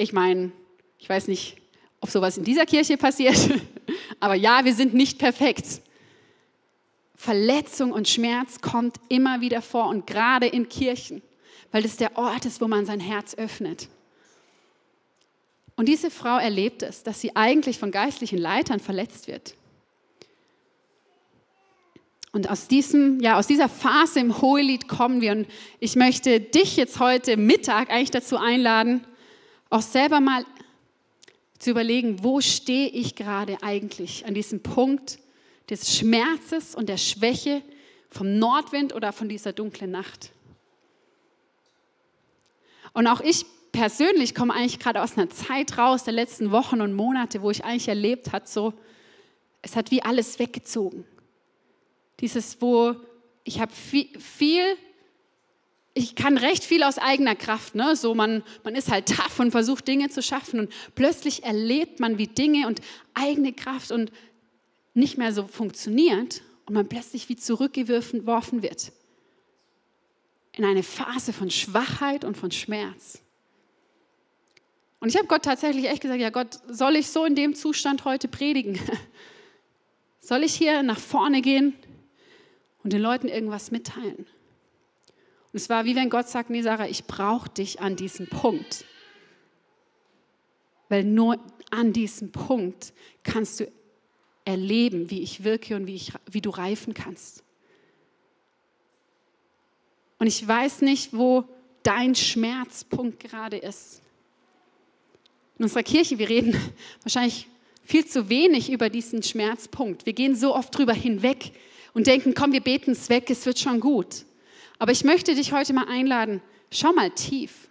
Ich 0.00 0.14
meine, 0.14 0.50
ich 0.98 1.10
weiß 1.10 1.28
nicht, 1.28 1.58
ob 2.00 2.08
sowas 2.08 2.38
in 2.38 2.44
dieser 2.44 2.64
Kirche 2.64 2.96
passiert, 2.96 3.36
aber 4.20 4.34
ja, 4.34 4.64
wir 4.64 4.74
sind 4.74 4.94
nicht 4.94 5.18
perfekt. 5.18 5.82
Verletzung 7.14 7.92
und 7.92 8.08
Schmerz 8.08 8.62
kommt 8.62 8.96
immer 9.10 9.42
wieder 9.42 9.60
vor 9.60 9.88
und 9.88 10.06
gerade 10.06 10.46
in 10.46 10.70
Kirchen, 10.70 11.20
weil 11.70 11.82
das 11.82 11.98
der 11.98 12.16
Ort 12.16 12.46
ist, 12.46 12.62
wo 12.62 12.66
man 12.66 12.86
sein 12.86 12.98
Herz 12.98 13.34
öffnet. 13.34 13.88
Und 15.76 15.86
diese 15.86 16.10
Frau 16.10 16.38
erlebt 16.38 16.82
es, 16.82 17.02
dass 17.02 17.20
sie 17.20 17.36
eigentlich 17.36 17.78
von 17.78 17.90
geistlichen 17.90 18.38
Leitern 18.38 18.80
verletzt 18.80 19.28
wird. 19.28 19.54
Und 22.32 22.48
aus, 22.48 22.68
diesem, 22.68 23.20
ja, 23.20 23.38
aus 23.38 23.48
dieser 23.48 23.68
Phase 23.68 24.20
im 24.20 24.40
Hohelied 24.40 24.88
kommen 24.88 25.20
wir. 25.20 25.32
Und 25.32 25.46
ich 25.78 25.94
möchte 25.94 26.40
dich 26.40 26.78
jetzt 26.78 27.00
heute 27.00 27.36
Mittag 27.36 27.90
eigentlich 27.90 28.12
dazu 28.12 28.38
einladen, 28.38 29.04
auch 29.70 29.82
selber 29.82 30.20
mal 30.20 30.44
zu 31.58 31.70
überlegen, 31.70 32.22
wo 32.24 32.40
stehe 32.40 32.88
ich 32.88 33.14
gerade 33.14 33.58
eigentlich 33.62 34.26
an 34.26 34.34
diesem 34.34 34.62
Punkt 34.62 35.18
des 35.68 35.96
Schmerzes 35.96 36.74
und 36.74 36.88
der 36.88 36.96
Schwäche 36.96 37.62
vom 38.08 38.38
Nordwind 38.38 38.94
oder 38.94 39.12
von 39.12 39.28
dieser 39.28 39.52
dunklen 39.52 39.90
Nacht. 39.90 40.32
Und 42.92 43.06
auch 43.06 43.20
ich 43.20 43.46
persönlich 43.72 44.34
komme 44.34 44.52
eigentlich 44.52 44.80
gerade 44.80 45.00
aus 45.00 45.16
einer 45.16 45.30
Zeit 45.30 45.78
raus 45.78 46.02
der 46.02 46.12
letzten 46.12 46.50
Wochen 46.50 46.80
und 46.80 46.92
Monate, 46.92 47.40
wo 47.42 47.50
ich 47.50 47.64
eigentlich 47.64 47.88
erlebt 47.88 48.32
hat, 48.32 48.48
so 48.48 48.74
es 49.62 49.76
hat 49.76 49.90
wie 49.90 50.02
alles 50.02 50.38
weggezogen. 50.38 51.04
Dieses, 52.18 52.60
wo 52.60 52.96
ich 53.44 53.60
habe 53.60 53.72
viel, 53.72 54.08
viel 54.18 54.76
ich 55.94 56.14
kann 56.14 56.38
recht 56.38 56.64
viel 56.64 56.82
aus 56.82 56.98
eigener 56.98 57.34
Kraft. 57.34 57.74
Ne? 57.74 57.96
So 57.96 58.14
man, 58.14 58.42
man 58.64 58.74
ist 58.74 58.90
halt 58.90 59.08
tough 59.08 59.40
und 59.40 59.50
versucht 59.50 59.88
Dinge 59.88 60.08
zu 60.08 60.22
schaffen 60.22 60.60
und 60.60 60.72
plötzlich 60.94 61.44
erlebt 61.44 62.00
man, 62.00 62.18
wie 62.18 62.28
Dinge 62.28 62.66
und 62.66 62.80
eigene 63.14 63.52
Kraft 63.52 63.90
und 63.90 64.12
nicht 64.94 65.18
mehr 65.18 65.32
so 65.32 65.46
funktioniert 65.46 66.42
und 66.66 66.74
man 66.74 66.88
plötzlich 66.88 67.28
wie 67.28 67.36
zurückgeworfen 67.36 68.62
wird 68.62 68.92
in 70.52 70.64
eine 70.64 70.82
Phase 70.82 71.32
von 71.32 71.50
Schwachheit 71.50 72.24
und 72.24 72.36
von 72.36 72.50
Schmerz. 72.50 73.22
Und 74.98 75.08
ich 75.08 75.16
habe 75.16 75.26
Gott 75.26 75.44
tatsächlich 75.44 75.88
echt 75.88 76.02
gesagt, 76.02 76.20
ja 76.20 76.30
Gott, 76.30 76.58
soll 76.68 76.96
ich 76.96 77.08
so 77.08 77.24
in 77.24 77.34
dem 77.34 77.54
Zustand 77.54 78.04
heute 78.04 78.28
predigen? 78.28 78.78
Soll 80.20 80.44
ich 80.44 80.54
hier 80.54 80.82
nach 80.82 80.98
vorne 80.98 81.40
gehen 81.40 81.72
und 82.82 82.92
den 82.92 83.00
Leuten 83.00 83.28
irgendwas 83.28 83.70
mitteilen? 83.70 84.26
Es 85.52 85.68
war 85.68 85.84
wie 85.84 85.96
wenn 85.96 86.10
Gott 86.10 86.28
sagt, 86.28 86.50
nee 86.50 86.62
Sarah, 86.62 86.86
ich 86.86 87.04
brauche 87.04 87.48
dich 87.50 87.80
an 87.80 87.96
diesem 87.96 88.28
Punkt. 88.28 88.84
Weil 90.88 91.04
nur 91.04 91.38
an 91.70 91.92
diesem 91.92 92.32
Punkt 92.32 92.92
kannst 93.22 93.60
du 93.60 93.72
erleben, 94.44 95.10
wie 95.10 95.22
ich 95.22 95.44
wirke 95.44 95.76
und 95.76 95.86
wie, 95.86 95.94
ich, 95.94 96.12
wie 96.30 96.40
du 96.40 96.50
reifen 96.50 96.94
kannst. 96.94 97.44
Und 100.18 100.26
ich 100.26 100.46
weiß 100.46 100.82
nicht, 100.82 101.16
wo 101.16 101.44
dein 101.82 102.14
Schmerzpunkt 102.14 103.20
gerade 103.20 103.56
ist. 103.56 104.02
In 105.58 105.64
unserer 105.64 105.82
Kirche, 105.82 106.18
wir 106.18 106.28
reden 106.28 106.54
wahrscheinlich 107.02 107.48
viel 107.82 108.06
zu 108.06 108.28
wenig 108.28 108.70
über 108.70 108.88
diesen 108.88 109.22
Schmerzpunkt. 109.22 110.06
Wir 110.06 110.12
gehen 110.12 110.36
so 110.36 110.54
oft 110.54 110.76
drüber 110.76 110.92
hinweg 110.92 111.52
und 111.92 112.06
denken, 112.06 112.34
komm, 112.34 112.52
wir 112.52 112.60
beten 112.60 112.92
es 112.92 113.08
weg, 113.08 113.30
es 113.30 113.46
wird 113.46 113.58
schon 113.58 113.80
gut. 113.80 114.24
Aber 114.80 114.92
ich 114.92 115.04
möchte 115.04 115.34
dich 115.34 115.52
heute 115.52 115.74
mal 115.74 115.86
einladen, 115.88 116.40
schau 116.72 116.92
mal 116.92 117.10
tief. 117.10 117.68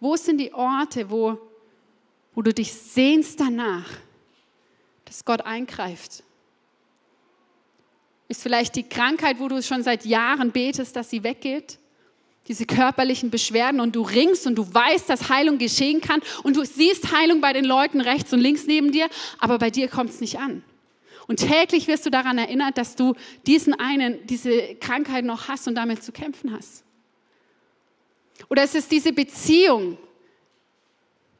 Wo 0.00 0.16
sind 0.16 0.38
die 0.38 0.52
Orte, 0.52 1.08
wo, 1.08 1.38
wo 2.34 2.42
du 2.42 2.52
dich 2.52 2.72
sehnst 2.72 3.38
danach, 3.38 3.88
dass 5.04 5.24
Gott 5.24 5.42
eingreift? 5.42 6.24
Ist 8.26 8.42
vielleicht 8.42 8.74
die 8.74 8.82
Krankheit, 8.82 9.38
wo 9.38 9.46
du 9.46 9.62
schon 9.62 9.84
seit 9.84 10.04
Jahren 10.04 10.50
betest, 10.50 10.96
dass 10.96 11.08
sie 11.08 11.22
weggeht? 11.22 11.78
Diese 12.48 12.66
körperlichen 12.66 13.30
Beschwerden 13.30 13.80
und 13.80 13.94
du 13.94 14.02
ringst 14.02 14.44
und 14.48 14.56
du 14.56 14.74
weißt, 14.74 15.08
dass 15.08 15.28
Heilung 15.28 15.56
geschehen 15.56 16.00
kann 16.00 16.20
und 16.42 16.56
du 16.56 16.64
siehst 16.64 17.12
Heilung 17.12 17.40
bei 17.40 17.52
den 17.52 17.64
Leuten 17.64 18.00
rechts 18.00 18.32
und 18.32 18.40
links 18.40 18.66
neben 18.66 18.90
dir, 18.90 19.08
aber 19.38 19.58
bei 19.58 19.70
dir 19.70 19.86
kommt 19.86 20.10
es 20.10 20.20
nicht 20.20 20.40
an. 20.40 20.64
Und 21.30 21.36
täglich 21.36 21.86
wirst 21.86 22.04
du 22.04 22.10
daran 22.10 22.38
erinnert, 22.38 22.76
dass 22.76 22.96
du 22.96 23.14
diesen 23.46 23.72
einen, 23.72 24.26
diese 24.26 24.74
Krankheit 24.74 25.24
noch 25.24 25.46
hast 25.46 25.68
und 25.68 25.76
damit 25.76 26.02
zu 26.02 26.10
kämpfen 26.10 26.52
hast. 26.52 26.82
Oder 28.48 28.64
es 28.64 28.74
ist 28.74 28.90
diese 28.90 29.12
Beziehung, 29.12 29.96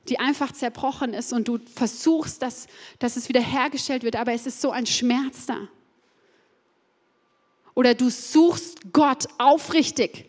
die 0.09 0.21
einfach 0.21 0.53
zerbrochen 0.53 1.13
ist 1.13 1.33
und 1.33 1.49
du 1.49 1.59
versuchst, 1.75 2.41
dass, 2.41 2.69
dass 3.01 3.17
es 3.17 3.29
wieder 3.29 3.41
hergestellt 3.41 4.05
wird, 4.05 4.15
aber 4.15 4.33
es 4.33 4.47
ist 4.47 4.61
so 4.61 4.71
ein 4.71 4.87
Schmerz 4.87 5.47
da. 5.47 5.67
Oder 7.75 7.95
du 7.95 8.11
suchst 8.11 8.93
Gott 8.93 9.27
aufrichtig. 9.39 10.27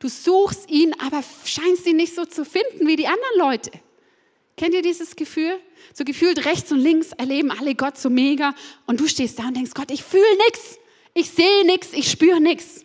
Du 0.00 0.08
suchst 0.08 0.68
ihn, 0.68 0.92
aber 0.98 1.22
scheinst 1.44 1.86
ihn 1.86 1.98
nicht 1.98 2.16
so 2.16 2.24
zu 2.24 2.44
finden 2.44 2.88
wie 2.88 2.96
die 2.96 3.06
anderen 3.06 3.38
Leute. 3.38 3.70
Kennt 4.56 4.74
ihr 4.74 4.82
dieses 4.82 5.16
Gefühl? 5.16 5.60
So 5.92 6.04
gefühlt 6.04 6.46
rechts 6.46 6.72
und 6.72 6.78
links 6.78 7.12
erleben 7.12 7.50
alle 7.50 7.74
Gott 7.74 7.98
so 7.98 8.08
mega 8.08 8.54
und 8.86 9.00
du 9.00 9.06
stehst 9.06 9.38
da 9.38 9.48
und 9.48 9.56
denkst, 9.56 9.72
Gott, 9.74 9.90
ich 9.90 10.02
fühle 10.02 10.36
nichts, 10.46 10.78
ich 11.12 11.30
sehe 11.30 11.66
nichts, 11.66 11.92
ich 11.92 12.10
spüre 12.10 12.40
nichts. 12.40 12.84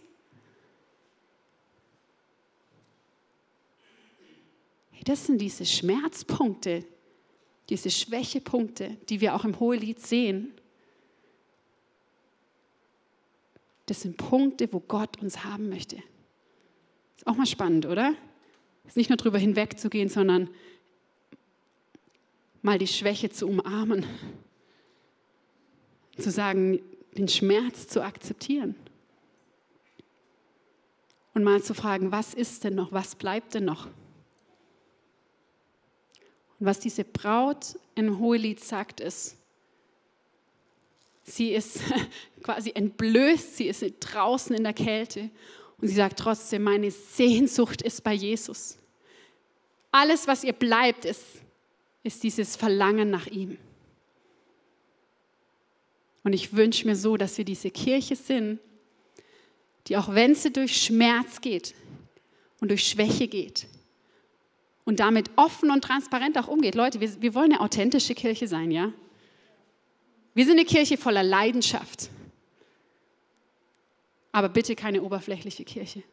Hey, 4.92 5.04
das 5.06 5.26
sind 5.26 5.40
diese 5.40 5.66
Schmerzpunkte, 5.66 6.86
diese 7.70 7.90
Schwächepunkte, 7.90 8.98
die 9.08 9.22
wir 9.22 9.34
auch 9.34 9.46
im 9.46 9.58
Hohelied 9.60 10.02
sehen. 10.02 10.54
Das 13.86 14.02
sind 14.02 14.18
Punkte, 14.18 14.72
wo 14.74 14.82
Gott 14.82 15.22
uns 15.22 15.46
haben 15.46 15.70
möchte. 15.70 15.98
Ist 17.16 17.28
auch 17.28 17.36
mal 17.36 17.46
spannend, 17.46 17.86
oder? 17.86 18.14
Ist 18.86 18.98
nicht 18.98 19.10
nur 19.10 19.18
drüber 19.18 19.38
hinwegzugehen, 19.38 20.10
sondern 20.10 20.50
mal 22.62 22.78
die 22.78 22.88
Schwäche 22.88 23.30
zu 23.30 23.48
umarmen, 23.48 24.06
zu 26.18 26.30
sagen, 26.30 26.82
den 27.18 27.28
Schmerz 27.28 27.88
zu 27.88 28.04
akzeptieren 28.04 28.76
und 31.34 31.44
mal 31.44 31.62
zu 31.62 31.74
fragen, 31.74 32.12
was 32.12 32.34
ist 32.34 32.64
denn 32.64 32.76
noch, 32.76 32.92
was 32.92 33.16
bleibt 33.16 33.54
denn 33.54 33.66
noch? 33.66 33.88
Und 36.60 36.68
was 36.68 36.80
diese 36.80 37.04
Braut 37.04 37.80
im 37.96 38.20
Hohelied 38.20 38.64
sagt, 38.64 39.00
ist, 39.00 39.38
sie 41.24 41.54
ist 41.54 41.80
quasi 42.44 42.72
entblößt, 42.74 43.58
sie 43.58 43.68
ist 43.68 43.84
draußen 44.00 44.56
in 44.56 44.64
der 44.64 44.74
Kälte 44.74 45.30
und 45.80 45.88
sie 45.88 45.96
sagt 45.96 46.20
trotzdem, 46.20 46.64
meine 46.64 46.92
Sehnsucht 46.92 47.82
ist 47.82 48.04
bei 48.04 48.14
Jesus. 48.14 48.78
Alles, 49.92 50.28
was 50.28 50.44
ihr 50.44 50.54
bleibt, 50.54 51.06
ist, 51.06 51.26
ist 52.04 52.24
dieses 52.24 52.56
Verlangen 52.56 53.10
nach 53.10 53.28
ihm. 53.28 53.58
Und 56.24 56.34
ich 56.34 56.56
wünsche 56.56 56.86
mir 56.86 56.96
so, 56.96 57.18
dass 57.18 57.38
wir 57.38 57.46
diese 57.46 57.72
Kirche 57.72 58.16
sind, 58.16 58.60
die 59.88 59.98
auch 59.98 60.14
wenn 60.14 60.36
sie 60.36 60.52
durch 60.52 60.82
Schmerz 60.82 61.42
geht 61.42 61.74
und 62.60 62.70
durch 62.70 62.88
Schwäche 62.88 63.28
geht 63.28 63.68
und 64.86 65.00
damit 65.00 65.32
offen 65.36 65.72
und 65.72 65.84
transparent 65.84 66.38
auch 66.38 66.48
umgeht. 66.48 66.76
Leute, 66.76 67.00
wir, 67.00 67.22
wir 67.22 67.34
wollen 67.34 67.54
eine 67.54 67.62
authentische 67.62 68.14
Kirche 68.14 68.48
sein, 68.48 68.72
ja? 68.72 68.94
Wir 70.34 70.46
sind 70.46 70.58
eine 70.58 70.66
Kirche 70.66 70.98
voller 70.98 71.24
Leidenschaft. 71.24 72.10
Aber 74.32 74.48
bitte 74.48 74.76
keine 74.76 75.02
oberflächliche 75.02 75.66
Kirche, 75.66 76.04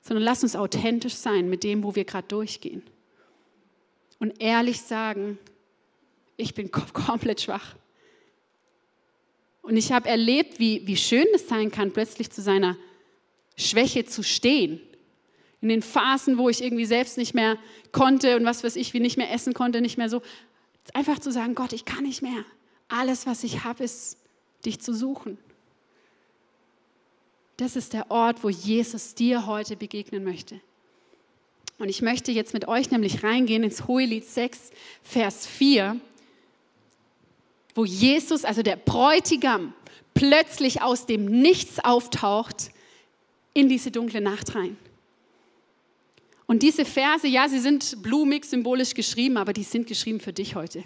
sondern 0.00 0.24
lass 0.24 0.42
uns 0.42 0.56
authentisch 0.56 1.14
sein 1.14 1.48
mit 1.48 1.62
dem, 1.62 1.84
wo 1.84 1.94
wir 1.94 2.04
gerade 2.04 2.26
durchgehen. 2.26 2.82
Und 4.18 4.40
ehrlich 4.40 4.80
sagen, 4.80 5.38
ich 6.36 6.54
bin 6.54 6.70
komplett 6.70 7.42
schwach. 7.42 7.74
Und 9.62 9.76
ich 9.76 9.90
habe 9.90 10.08
erlebt, 10.08 10.58
wie, 10.60 10.86
wie 10.86 10.96
schön 10.96 11.26
es 11.34 11.48
sein 11.48 11.70
kann, 11.70 11.92
plötzlich 11.92 12.30
zu 12.30 12.40
seiner 12.40 12.76
Schwäche 13.56 14.04
zu 14.04 14.22
stehen. 14.22 14.80
In 15.60 15.68
den 15.68 15.82
Phasen, 15.82 16.38
wo 16.38 16.48
ich 16.48 16.62
irgendwie 16.62 16.84
selbst 16.84 17.18
nicht 17.18 17.34
mehr 17.34 17.58
konnte 17.90 18.36
und 18.36 18.44
was 18.44 18.62
weiß 18.62 18.76
ich, 18.76 18.94
wie 18.94 19.00
nicht 19.00 19.16
mehr 19.16 19.32
essen 19.32 19.54
konnte, 19.54 19.80
nicht 19.80 19.98
mehr 19.98 20.08
so. 20.08 20.22
Einfach 20.94 21.18
zu 21.18 21.32
sagen, 21.32 21.56
Gott, 21.56 21.72
ich 21.72 21.84
kann 21.84 22.04
nicht 22.04 22.22
mehr. 22.22 22.44
Alles, 22.88 23.26
was 23.26 23.42
ich 23.42 23.64
habe, 23.64 23.82
ist, 23.82 24.18
dich 24.64 24.80
zu 24.80 24.94
suchen. 24.94 25.38
Das 27.56 27.74
ist 27.74 27.92
der 27.94 28.10
Ort, 28.10 28.44
wo 28.44 28.50
Jesus 28.50 29.14
dir 29.14 29.46
heute 29.46 29.76
begegnen 29.76 30.22
möchte. 30.22 30.60
Und 31.78 31.88
ich 31.88 32.00
möchte 32.02 32.32
jetzt 32.32 32.54
mit 32.54 32.68
euch 32.68 32.90
nämlich 32.90 33.22
reingehen 33.22 33.62
ins 33.62 33.86
Hohelied 33.86 34.24
6, 34.24 34.70
Vers 35.02 35.46
4, 35.46 36.00
wo 37.74 37.84
Jesus, 37.84 38.44
also 38.44 38.62
der 38.62 38.76
Bräutigam, 38.76 39.74
plötzlich 40.14 40.80
aus 40.80 41.04
dem 41.04 41.26
Nichts 41.26 41.78
auftaucht 41.84 42.70
in 43.52 43.68
diese 43.68 43.90
dunkle 43.90 44.22
Nacht 44.22 44.54
rein. 44.54 44.76
Und 46.46 46.62
diese 46.62 46.84
Verse, 46.84 47.26
ja, 47.26 47.48
sie 47.48 47.58
sind 47.58 48.02
blumig, 48.02 48.44
symbolisch 48.44 48.94
geschrieben, 48.94 49.36
aber 49.36 49.52
die 49.52 49.64
sind 49.64 49.86
geschrieben 49.86 50.20
für 50.20 50.32
dich 50.32 50.54
heute. 50.54 50.84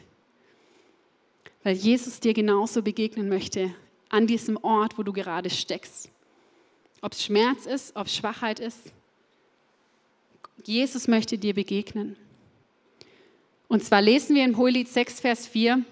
Weil 1.63 1.77
Jesus 1.77 2.19
dir 2.19 2.33
genauso 2.33 2.83
begegnen 2.83 3.29
möchte 3.29 3.75
an 4.09 4.27
diesem 4.27 4.57
Ort, 4.65 4.99
wo 4.99 5.03
du 5.03 5.13
gerade 5.13 5.51
steckst. 5.51 6.11
Ob 7.03 7.13
es 7.13 7.23
Schmerz 7.23 7.67
ist, 7.67 7.95
ob 7.95 8.07
es 8.07 8.17
Schwachheit 8.17 8.59
ist. 8.59 8.93
Jesus 10.69 11.09
möchte 11.09 11.39
dir 11.39 11.55
begegnen. 11.55 12.17
Und 13.69 13.85
zwar 13.85 14.03
lesen 14.03 14.35
wir 14.35 14.45
im 14.45 14.57
Hohelied 14.57 14.89
6, 14.89 15.21
Vers 15.21 15.47
4. 15.47 15.85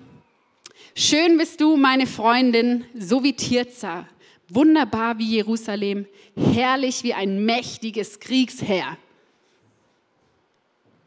Schön 0.95 1.39
bist 1.39 1.61
du, 1.61 1.77
meine 1.77 2.07
Freundin, 2.07 2.85
so 2.99 3.23
wie 3.23 3.35
Tirza, 3.35 4.09
wunderbar 4.49 5.19
wie 5.19 5.37
Jerusalem, 5.37 6.07
herrlich 6.35 7.03
wie 7.05 7.15
ein 7.15 7.45
mächtiges 7.45 8.21
Kriegsheer. 8.21 8.97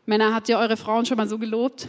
Männer, 0.06 0.34
habt 0.34 0.50
ihr 0.50 0.58
eure 0.58 0.78
Frauen 0.78 1.06
schon 1.06 1.18
mal 1.18 1.28
so 1.28 1.38
gelobt? 1.38 1.88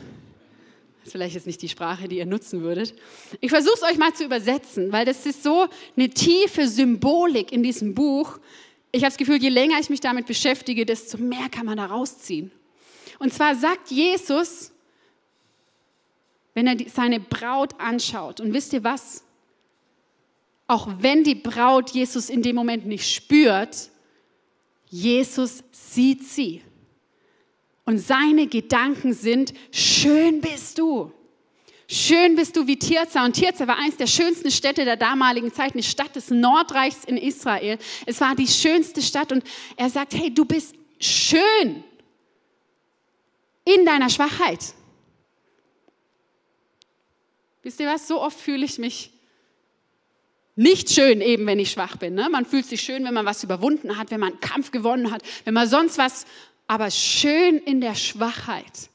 Vielleicht 1.05 1.35
ist 1.35 1.47
nicht 1.47 1.61
die 1.63 1.69
Sprache, 1.69 2.07
die 2.09 2.19
ihr 2.19 2.27
nutzen 2.27 2.63
würdet. 2.63 2.95
Ich 3.41 3.51
versuche 3.51 3.75
es 3.75 3.83
euch 3.83 3.99
mal 3.99 4.15
zu 4.15 4.25
übersetzen, 4.25 4.93
weil 4.93 5.05
das 5.05 5.27
ist 5.27 5.43
so 5.43 5.67
eine 5.97 6.09
tiefe 6.09 6.69
Symbolik 6.69 7.51
in 7.53 7.63
diesem 7.63 7.95
Buch. 7.95 8.39
Ich 8.93 9.03
habe 9.03 9.11
das 9.11 9.17
Gefühl, 9.17 9.43
je 9.43 9.49
länger 9.49 9.81
ich 9.81 9.89
mich 9.89 10.01
damit 10.01 10.27
beschäftige, 10.27 10.85
desto 10.85 11.17
mehr 11.17 11.49
kann 11.49 11.65
man 11.65 11.79
da 11.79 11.87
rausziehen. 11.87 12.53
Und 13.19 13.33
zwar 13.33 13.55
sagt 13.55 13.91
Jesus, 13.91 14.71
wenn 16.55 16.67
er 16.67 16.77
seine 16.91 17.19
Braut 17.19 17.81
anschaut, 17.81 18.41
und 18.41 18.53
wisst 18.53 18.75
ihr 18.75 18.85
was? 18.85 19.25
Auch 20.67 20.89
wenn 20.99 21.25
die 21.25 21.35
Braut 21.35 21.91
Jesus 21.91 22.29
in 22.29 22.43
dem 22.43 22.55
Moment 22.55 22.87
nicht 22.87 23.11
spürt, 23.11 23.91
Jesus 24.89 25.65
sieht 25.73 26.25
sie. 26.25 26.63
Und 27.87 27.99
seine 27.99 28.47
Gedanken 28.47 29.15
sind, 29.15 29.55
schön 29.71 30.41
bist 30.43 30.79
du. 30.79 31.13
Schön 31.93 32.37
bist 32.37 32.57
du 32.57 32.67
wie 32.67 32.79
Tirza. 32.79 33.23
Und 33.23 33.35
Tirza 33.35 33.67
war 33.67 33.77
eines 33.77 33.99
der 33.99 34.07
schönsten 34.07 34.51
Städte 34.51 34.87
der 34.87 34.97
damaligen 34.97 35.53
Zeit, 35.53 35.75
eine 35.75 35.83
Stadt 35.83 36.17
des 36.17 36.31
Nordreichs 36.31 37.05
in 37.05 37.19
Israel. 37.19 37.79
Es 38.07 38.19
war 38.19 38.35
die 38.35 38.49
schönste 38.49 39.03
Stadt. 39.03 39.31
Und 39.31 39.45
er 39.77 39.91
sagt, 39.91 40.15
hey, 40.15 40.33
du 40.33 40.47
bist 40.47 40.75
schön 40.99 41.85
in 43.67 43.85
deiner 43.85 44.09
Schwachheit. 44.09 44.73
Wisst 47.63 47.79
ihr 47.79 47.89
was? 47.89 48.09
So 48.09 48.23
oft 48.23 48.41
fühle 48.41 48.65
ich 48.65 48.79
mich 48.79 49.11
nicht 50.57 50.89
schön, 50.89 51.21
eben 51.21 51.45
wenn 51.45 51.59
ich 51.59 51.73
schwach 51.73 51.97
bin. 51.99 52.15
Ne? 52.15 52.27
Man 52.31 52.47
fühlt 52.47 52.65
sich 52.65 52.81
schön, 52.81 53.05
wenn 53.05 53.13
man 53.13 53.27
was 53.27 53.45
überwunden 53.45 53.99
hat, 53.99 54.11
wenn 54.11 54.21
man 54.21 54.31
einen 54.31 54.41
Kampf 54.41 54.71
gewonnen 54.71 55.11
hat, 55.11 55.23
wenn 55.45 55.53
man 55.53 55.69
sonst 55.69 55.99
was 55.99 56.25
aber 56.67 56.91
schön 56.91 57.59
in 57.59 57.83
der 57.83 57.97
Schwachheit, 57.97 58.89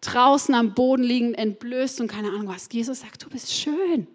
draußen 0.00 0.54
am 0.54 0.74
Boden 0.74 1.02
liegend, 1.02 1.38
entblößt 1.38 2.00
und 2.00 2.08
keine 2.08 2.28
Ahnung 2.28 2.48
was. 2.48 2.68
Jesus 2.70 3.00
sagt, 3.00 3.24
du 3.24 3.28
bist 3.28 3.52
schön. 3.52 4.06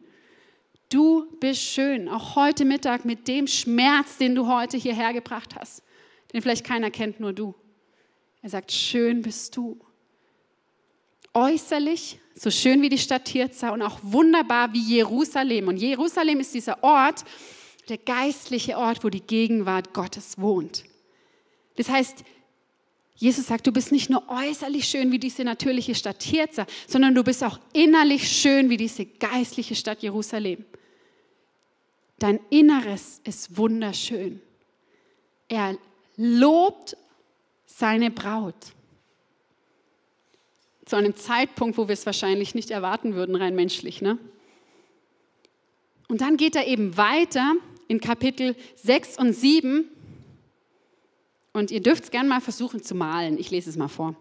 Du 0.89 1.25
bist 1.39 1.61
schön. 1.61 2.09
Auch 2.09 2.35
heute 2.35 2.65
Mittag 2.65 3.05
mit 3.05 3.27
dem 3.27 3.47
Schmerz, 3.47 4.17
den 4.17 4.35
du 4.35 4.47
heute 4.47 4.77
hierher 4.77 5.13
gebracht 5.13 5.55
hast, 5.55 5.83
den 6.33 6.41
vielleicht 6.41 6.65
keiner 6.65 6.91
kennt, 6.91 7.19
nur 7.19 7.33
du. 7.33 7.55
Er 8.41 8.49
sagt, 8.49 8.71
schön 8.71 9.21
bist 9.21 9.55
du. 9.55 9.79
Äußerlich 11.33 12.19
so 12.35 12.49
schön 12.49 12.81
wie 12.81 12.89
die 12.89 12.97
Stadt 12.97 13.25
Tirza 13.25 13.69
und 13.69 13.81
auch 13.81 13.99
wunderbar 14.01 14.73
wie 14.73 14.81
Jerusalem. 14.81 15.67
Und 15.67 15.77
Jerusalem 15.77 16.39
ist 16.39 16.53
dieser 16.53 16.83
Ort, 16.83 17.23
der 17.89 17.97
geistliche 17.97 18.77
Ort, 18.77 19.03
wo 19.03 19.09
die 19.09 19.21
Gegenwart 19.21 19.93
Gottes 19.93 20.39
wohnt. 20.39 20.83
Das 21.75 21.89
heißt, 21.89 22.23
Jesus 23.15 23.47
sagt, 23.47 23.67
du 23.67 23.71
bist 23.71 23.91
nicht 23.91 24.09
nur 24.09 24.23
äußerlich 24.29 24.87
schön 24.87 25.11
wie 25.11 25.19
diese 25.19 25.43
natürliche 25.43 25.93
Stadt 25.93 26.19
Tirza, 26.19 26.65
sondern 26.87 27.13
du 27.13 27.23
bist 27.23 27.43
auch 27.43 27.59
innerlich 27.73 28.27
schön 28.27 28.69
wie 28.69 28.77
diese 28.77 29.05
geistliche 29.05 29.75
Stadt 29.75 30.01
Jerusalem. 30.01 30.65
Dein 32.17 32.39
Inneres 32.49 33.21
ist 33.23 33.57
wunderschön. 33.57 34.41
Er 35.47 35.77
lobt 36.17 36.95
seine 37.65 38.11
Braut. 38.11 38.73
Zu 40.85 40.95
einem 40.95 41.15
Zeitpunkt, 41.15 41.77
wo 41.77 41.87
wir 41.87 41.93
es 41.93 42.05
wahrscheinlich 42.05 42.53
nicht 42.53 42.71
erwarten 42.71 43.15
würden, 43.15 43.35
rein 43.35 43.55
menschlich. 43.55 44.01
Ne? 44.01 44.17
Und 46.07 46.21
dann 46.21 46.37
geht 46.37 46.55
er 46.55 46.67
eben 46.67 46.97
weiter 46.97 47.53
in 47.87 47.99
Kapitel 48.01 48.55
6 48.75 49.17
und 49.17 49.33
7 49.33 49.85
und 51.53 51.71
ihr 51.71 51.81
dürft 51.81 52.05
es 52.05 52.11
gerne 52.11 52.29
mal 52.29 52.41
versuchen 52.41 52.81
zu 52.81 52.95
malen. 52.95 53.37
Ich 53.37 53.51
lese 53.51 53.69
es 53.69 53.77
mal 53.77 53.87
vor. 53.87 54.15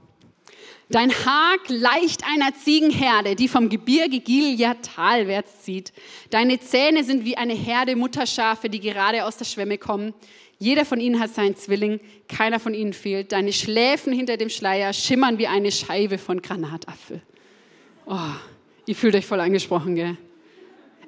Dein 0.88 1.12
Haar 1.24 1.56
gleicht 1.64 2.24
einer 2.24 2.52
Ziegenherde, 2.54 3.36
die 3.36 3.46
vom 3.46 3.68
Gebirge 3.68 4.18
Gilead 4.18 4.82
talwärts 4.82 5.62
zieht. 5.62 5.92
Deine 6.30 6.58
Zähne 6.58 7.04
sind 7.04 7.24
wie 7.24 7.36
eine 7.36 7.54
Herde 7.54 7.94
Mutterschafe, 7.94 8.68
die 8.68 8.80
gerade 8.80 9.24
aus 9.24 9.36
der 9.36 9.44
Schwemme 9.44 9.78
kommen. 9.78 10.12
Jeder 10.58 10.84
von 10.84 11.00
ihnen 11.00 11.20
hat 11.20 11.32
seinen 11.32 11.56
Zwilling, 11.56 12.00
keiner 12.28 12.58
von 12.58 12.74
ihnen 12.74 12.92
fehlt. 12.92 13.30
Deine 13.30 13.52
Schläfen 13.52 14.12
hinter 14.12 14.36
dem 14.36 14.50
Schleier 14.50 14.92
schimmern 14.92 15.38
wie 15.38 15.46
eine 15.46 15.70
Scheibe 15.70 16.18
von 16.18 16.42
Granatapfel. 16.42 17.22
Oh, 18.06 18.18
ihr 18.86 18.96
fühlt 18.96 19.14
euch 19.14 19.26
voll 19.26 19.40
angesprochen, 19.40 19.94
gell? 19.94 20.16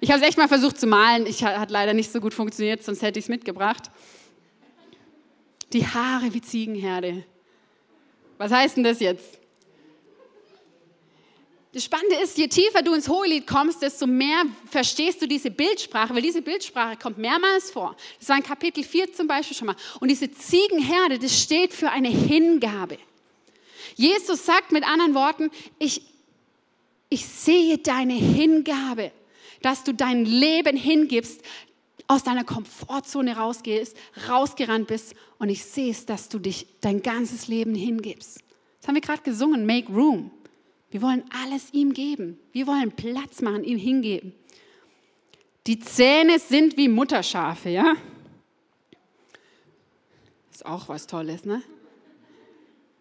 Ich 0.00 0.11
habe 0.11 0.20
es 0.20 0.26
echt 0.26 0.38
mal 0.38 0.48
versucht 0.48 0.78
zu 0.78 0.87
malen. 0.87 1.26
Ich 1.26 1.44
hat 1.44 1.70
leider 1.70 1.92
nicht 1.92 2.12
so 2.12 2.20
gut 2.20 2.35
funktioniert, 2.35 2.85
sonst 2.85 3.02
hätte 3.02 3.18
ich 3.18 3.24
es 3.24 3.28
mitgebracht 3.28 3.90
die 5.72 5.87
Haare 5.87 6.32
wie 6.32 6.40
Ziegenherde. 6.40 7.24
Was 8.38 8.52
heißt 8.52 8.76
denn 8.76 8.85
das 8.85 9.00
jetzt? 9.00 9.38
Das 11.72 11.85
Spannende 11.85 12.16
ist, 12.16 12.37
je 12.37 12.48
tiefer 12.48 12.82
du 12.82 12.92
ins 12.92 13.08
Hohelied 13.08 13.46
kommst, 13.46 13.80
desto 13.80 14.06
mehr 14.06 14.44
verstehst 14.70 15.22
du 15.22 15.26
diese 15.26 15.50
Bildsprache, 15.50 16.14
weil 16.14 16.20
diese 16.20 16.42
Bildsprache 16.42 16.98
kommt 16.98 17.16
mehrmals 17.16 17.70
vor. 17.70 17.96
Das 18.18 18.28
war 18.28 18.37
in 18.37 18.42
Kapitel 18.42 18.85
4 18.85 19.14
zum 19.14 19.26
Beispiel 19.26 19.56
schon 19.56 19.68
mal. 19.68 19.76
Und 19.98 20.11
diese 20.11 20.30
Ziegenherde, 20.30 21.18
das 21.18 21.40
steht 21.40 21.72
für 21.72 21.88
eine 21.88 22.11
Hingabe. 22.11 22.98
Jesus 23.94 24.44
sagt 24.44 24.70
mit 24.72 24.85
anderen 24.85 25.14
Worten, 25.14 25.50
ich, 25.78 26.02
ich 27.08 27.24
sehe 27.24 27.78
deine 27.78 28.14
Hingabe, 28.14 29.11
dass 29.62 29.82
du 29.82 29.94
dein 29.94 30.26
Leben 30.26 30.76
hingibst, 30.76 31.40
aus 32.12 32.25
deiner 32.25 32.44
Komfortzone 32.44 33.37
rausgehst, 33.37 33.96
rausgerannt 34.29 34.87
bist 34.87 35.14
und 35.38 35.48
ich 35.48 35.64
sehe 35.64 35.90
es, 35.90 36.07
dass 36.07 36.29
du 36.29 36.38
dich 36.38 36.66
dein 36.81 37.03
ganzes 37.03 37.48
Leben 37.48 37.75
hingibst. 37.75 38.42
Das 38.81 38.88
haben 38.88 38.94
wir 38.94 39.03
gerade 39.03 39.22
gesungen, 39.22 39.66
make 39.66 39.92
room. 39.92 40.31
Wir 40.90 41.03
wollen 41.03 41.25
alles 41.42 41.72
ihm 41.72 41.94
geben. 41.94 42.38
Wir 42.53 42.66
wollen 42.66 42.92
Platz 42.92 43.40
machen, 43.40 43.64
ihm 43.64 43.79
hingeben. 43.79 44.35
Die 45.66 45.79
Zähne 45.79 46.38
sind 46.38 46.77
wie 46.77 46.88
Mutterschafe, 46.88 47.70
ja? 47.70 47.94
Ist 50.53 50.66
auch 50.66 50.88
was 50.88 51.07
Tolles, 51.07 51.44
ne? 51.44 51.62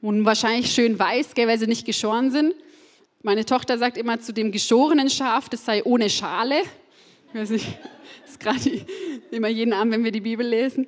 und 0.01 0.25
wahrscheinlich 0.25 0.71
schön 0.71 0.97
weiß, 0.97 1.35
gell, 1.35 1.47
weil 1.47 1.59
sie 1.59 1.67
nicht 1.67 1.85
geschoren 1.85 2.31
sind. 2.31 2.55
Meine 3.21 3.45
Tochter 3.45 3.77
sagt 3.77 3.97
immer 3.97 4.19
zu 4.19 4.33
dem 4.33 4.51
geschorenen 4.51 5.09
Schaf, 5.09 5.47
das 5.47 5.63
sei 5.63 5.83
ohne 5.83 6.09
Schale. 6.09 6.63
Ich 7.33 7.39
weiß 7.39 7.49
nicht, 7.51 7.77
das 8.23 8.31
ist 8.31 8.39
gerade 8.39 8.85
immer 9.31 9.47
jeden 9.47 9.71
Abend, 9.71 9.93
wenn 9.93 10.03
wir 10.03 10.11
die 10.11 10.21
Bibel 10.21 10.45
lesen. 10.45 10.85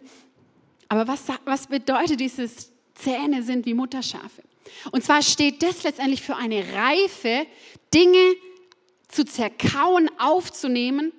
Aber 0.90 1.08
was, 1.08 1.24
was 1.46 1.68
bedeutet 1.68 2.20
dieses 2.20 2.72
Zähne 2.96 3.44
sind 3.44 3.66
wie 3.66 3.74
Mutterschafe? 3.74 4.44
Und 4.92 5.04
zwar 5.04 5.22
steht 5.22 5.64
das 5.64 5.84
letztendlich 5.84 6.22
für 6.22 6.36
eine 6.36 6.64
Reife, 6.74 7.46
Dinge 7.94 8.36
zu 9.08 9.24
zerkauen, 9.24 10.10
aufzunehmen. 10.18 11.14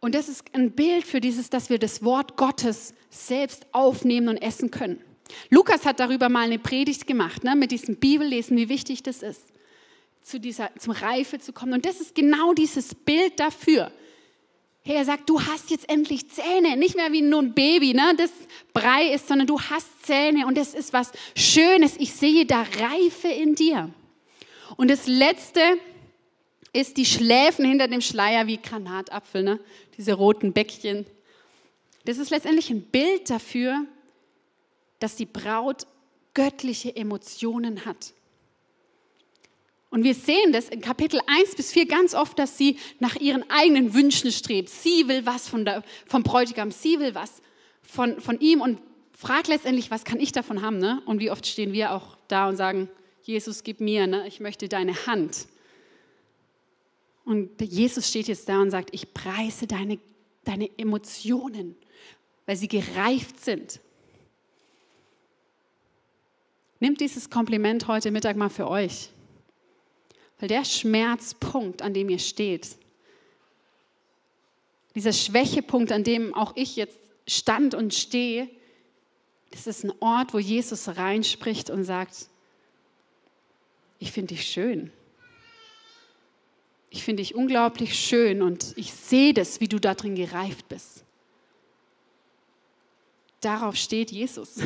Und 0.00 0.14
das 0.14 0.28
ist 0.28 0.44
ein 0.52 0.72
Bild 0.72 1.04
für 1.04 1.20
dieses, 1.20 1.48
dass 1.48 1.70
wir 1.70 1.78
das 1.78 2.02
Wort 2.04 2.36
Gottes 2.36 2.94
selbst 3.08 3.66
aufnehmen 3.72 4.28
und 4.28 4.36
essen 4.38 4.70
können. 4.70 5.00
Lukas 5.48 5.86
hat 5.86 6.00
darüber 6.00 6.28
mal 6.28 6.44
eine 6.44 6.58
Predigt 6.58 7.06
gemacht, 7.06 7.44
ne, 7.44 7.56
mit 7.56 7.70
diesem 7.70 7.96
Bibellesen, 7.96 8.56
wie 8.56 8.68
wichtig 8.68 9.02
das 9.02 9.22
ist, 9.22 9.52
zu 10.22 10.38
dieser, 10.38 10.70
zum 10.78 10.92
Reife 10.92 11.38
zu 11.38 11.52
kommen. 11.52 11.72
Und 11.74 11.86
das 11.86 12.00
ist 12.00 12.14
genau 12.14 12.52
dieses 12.52 12.94
Bild 12.94 13.38
dafür. 13.40 13.90
Hey, 14.82 14.96
er 14.96 15.04
sagt, 15.04 15.28
du 15.28 15.40
hast 15.40 15.70
jetzt 15.70 15.88
endlich 15.90 16.30
Zähne, 16.30 16.76
nicht 16.76 16.96
mehr 16.96 17.12
wie 17.12 17.20
nur 17.20 17.42
ein 17.42 17.52
Baby, 17.52 17.92
ne, 17.92 18.14
das 18.16 18.30
Brei 18.72 19.12
ist, 19.12 19.28
sondern 19.28 19.46
du 19.46 19.60
hast 19.60 20.06
Zähne 20.06 20.46
und 20.46 20.56
das 20.56 20.72
ist 20.74 20.92
was 20.92 21.12
Schönes. 21.36 21.96
Ich 21.98 22.12
sehe 22.12 22.46
da 22.46 22.62
Reife 22.62 23.28
in 23.28 23.54
dir. 23.54 23.90
Und 24.76 24.90
das 24.90 25.06
Letzte 25.06 25.60
ist 26.72 26.96
die 26.96 27.04
Schläfen 27.04 27.64
hinter 27.66 27.88
dem 27.88 28.00
Schleier 28.00 28.46
wie 28.46 28.56
Granatapfel, 28.56 29.42
ne? 29.42 29.60
diese 29.98 30.14
roten 30.14 30.52
Bäckchen. 30.52 31.04
Das 32.04 32.18
ist 32.18 32.30
letztendlich 32.30 32.70
ein 32.70 32.82
Bild 32.82 33.28
dafür, 33.28 33.84
dass 34.98 35.16
die 35.16 35.26
Braut 35.26 35.86
göttliche 36.32 36.94
Emotionen 36.94 37.84
hat. 37.84 38.12
Und 39.90 40.04
wir 40.04 40.14
sehen 40.14 40.52
das 40.52 40.68
in 40.68 40.80
Kapitel 40.80 41.20
1 41.26 41.56
bis 41.56 41.72
4 41.72 41.86
ganz 41.86 42.14
oft, 42.14 42.38
dass 42.38 42.56
sie 42.56 42.78
nach 43.00 43.16
ihren 43.16 43.48
eigenen 43.50 43.92
Wünschen 43.92 44.30
strebt. 44.30 44.68
Sie 44.68 45.08
will 45.08 45.26
was 45.26 45.48
von 45.48 45.64
der, 45.64 45.82
vom 46.06 46.22
Bräutigam, 46.22 46.70
sie 46.70 47.00
will 47.00 47.14
was 47.14 47.42
von, 47.82 48.20
von 48.20 48.38
ihm 48.38 48.60
und 48.60 48.80
fragt 49.12 49.48
letztendlich, 49.48 49.90
was 49.90 50.04
kann 50.04 50.20
ich 50.20 50.30
davon 50.30 50.62
haben? 50.62 50.78
Ne? 50.78 51.02
Und 51.06 51.18
wie 51.18 51.30
oft 51.30 51.44
stehen 51.46 51.72
wir 51.72 51.92
auch 51.92 52.16
da 52.28 52.48
und 52.48 52.56
sagen, 52.56 52.88
Jesus, 53.22 53.64
gib 53.64 53.80
mir, 53.80 54.06
ne? 54.06 54.26
ich 54.28 54.38
möchte 54.38 54.68
deine 54.68 55.06
Hand. 55.06 55.46
Und 57.24 57.60
Jesus 57.60 58.08
steht 58.08 58.28
jetzt 58.28 58.48
da 58.48 58.60
und 58.60 58.70
sagt, 58.70 58.90
ich 58.92 59.12
preise 59.12 59.66
deine, 59.66 59.98
deine 60.44 60.70
Emotionen, 60.78 61.76
weil 62.46 62.56
sie 62.56 62.68
gereift 62.68 63.40
sind. 63.40 63.80
Nimmt 66.78 67.00
dieses 67.00 67.28
Kompliment 67.28 67.88
heute 67.88 68.10
Mittag 68.10 68.36
mal 68.36 68.48
für 68.48 68.68
euch. 68.68 69.10
Weil 70.40 70.48
der 70.48 70.64
Schmerzpunkt, 70.64 71.82
an 71.82 71.92
dem 71.92 72.08
ihr 72.08 72.18
steht, 72.18 72.76
dieser 74.94 75.12
Schwächepunkt, 75.12 75.92
an 75.92 76.02
dem 76.02 76.34
auch 76.34 76.56
ich 76.56 76.76
jetzt 76.76 76.98
stand 77.28 77.74
und 77.74 77.94
stehe, 77.94 78.48
das 79.50 79.66
ist 79.66 79.84
ein 79.84 79.92
Ort, 80.00 80.32
wo 80.32 80.38
Jesus 80.38 80.88
reinspricht 80.88 81.70
und 81.70 81.84
sagt, 81.84 82.28
ich 83.98 84.12
finde 84.12 84.34
dich 84.34 84.46
schön. 84.46 84.90
Ich 86.88 87.04
finde 87.04 87.22
dich 87.22 87.34
unglaublich 87.34 87.94
schön 87.94 88.42
und 88.42 88.72
ich 88.76 88.92
sehe 88.92 89.34
das, 89.34 89.60
wie 89.60 89.68
du 89.68 89.78
da 89.78 89.94
drin 89.94 90.14
gereift 90.14 90.68
bist. 90.68 91.04
Darauf 93.40 93.76
steht 93.76 94.10
Jesus. 94.10 94.56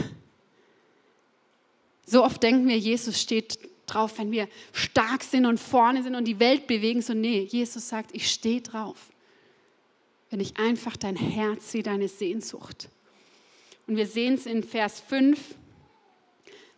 So 2.07 2.25
oft 2.25 2.43
denken 2.43 2.69
wir, 2.69 2.79
Jesus 2.79 3.21
steht 3.21 3.59
drauf, 3.87 4.18
wenn 4.18 4.31
wir 4.31 4.49
stark 4.73 5.23
sind 5.23 5.47
und 5.47 5.59
vorne 5.59 6.03
sind 6.03 6.14
und 6.14 6.25
die 6.25 6.40
Welt 6.40 6.66
bewegen. 6.66 7.03
So, 7.03 7.14
nee, 7.14 7.40
Jesus 7.51 7.88
sagt, 7.88 8.11
ich 8.12 8.31
stehe 8.31 8.61
drauf. 8.61 8.97
Wenn 10.31 10.40
ich 10.40 10.57
einfach 10.59 10.97
dein 10.97 11.16
Herz 11.16 11.73
sehe, 11.73 11.83
deine 11.83 12.09
Sehnsucht. 12.09 12.88
Und 13.87 13.97
wir 13.97 14.07
sehen 14.07 14.35
es 14.35 14.47
in 14.47 14.62
Vers 14.62 15.01
5, 15.01 15.38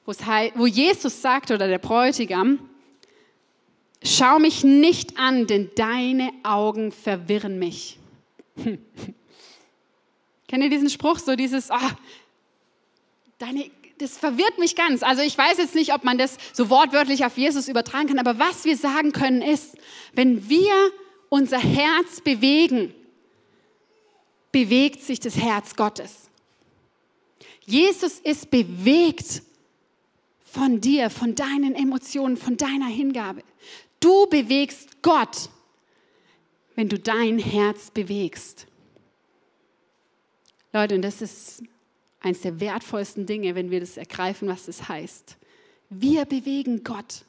wo 0.05 0.66
Jesus 0.66 1.23
sagt, 1.23 1.51
oder 1.51 1.69
der 1.69 1.79
Bräutigam, 1.79 2.59
schau 4.03 4.38
mich 4.38 4.64
nicht 4.64 5.19
an, 5.19 5.47
denn 5.47 5.71
deine 5.75 6.31
Augen 6.42 6.92
verwirren 6.92 7.59
mich. 7.59 7.99
Kennt 10.49 10.62
ihr 10.62 10.71
diesen 10.71 10.90
Spruch? 10.90 11.19
So 11.19 11.35
dieses, 11.35 11.71
oh, 11.71 11.90
deine, 13.38 13.71
das 13.99 14.19
verwirrt 14.19 14.59
mich 14.59 14.77
ganz. 14.77 15.03
Also 15.03 15.23
ich 15.23 15.37
weiß 15.37 15.59
jetzt 15.59 15.75
nicht, 15.75 15.95
ob 15.95 16.05
man 16.05 16.19
das 16.19 16.37
so 16.53 16.69
wortwörtlich 16.71 17.25
auf 17.25 17.37
Jesus 17.39 17.69
übertragen 17.69 18.09
kann, 18.09 18.19
aber 18.19 18.39
was 18.39 18.65
wir 18.65 18.77
sagen 18.77 19.13
können 19.13 19.43
ist, 19.43 19.77
wenn 20.13 20.49
wir 20.49 20.75
unser 21.29 21.59
Herz 21.59 22.21
bewegen, 22.21 22.95
bewegt 24.53 25.03
sich 25.03 25.21
das 25.21 25.37
Herz 25.37 25.77
Gottes. 25.77 26.31
Jesus 27.65 28.21
ist 28.21 28.51
bewegt 28.51 29.43
von 30.41 30.81
dir, 30.81 31.11
von 31.11 31.35
deinen 31.35 31.75
Emotionen, 31.75 32.37
von 32.37 32.57
deiner 32.57 32.87
Hingabe. 32.87 33.43
Du 34.01 34.27
bewegst 34.27 35.03
Gott, 35.03 35.51
wenn 36.75 36.89
du 36.89 36.99
dein 36.99 37.39
Herz 37.39 37.91
bewegst. 37.91 38.67
Leute, 40.73 40.95
und 40.95 41.03
das 41.03 41.23
ist 41.23 41.63
eines 42.27 42.43
der 42.43 42.61
wertvollsten 42.61 43.25
Dinge, 43.25 43.55
wenn 43.55 43.71
wir 43.71 43.81
das 43.81 43.97
ergreifen, 43.97 44.49
was 44.49 44.67
das 44.67 44.89
heißt. 44.89 45.37
Wir 45.89 46.25
bewegen 46.25 46.83
Gott. 46.85 47.25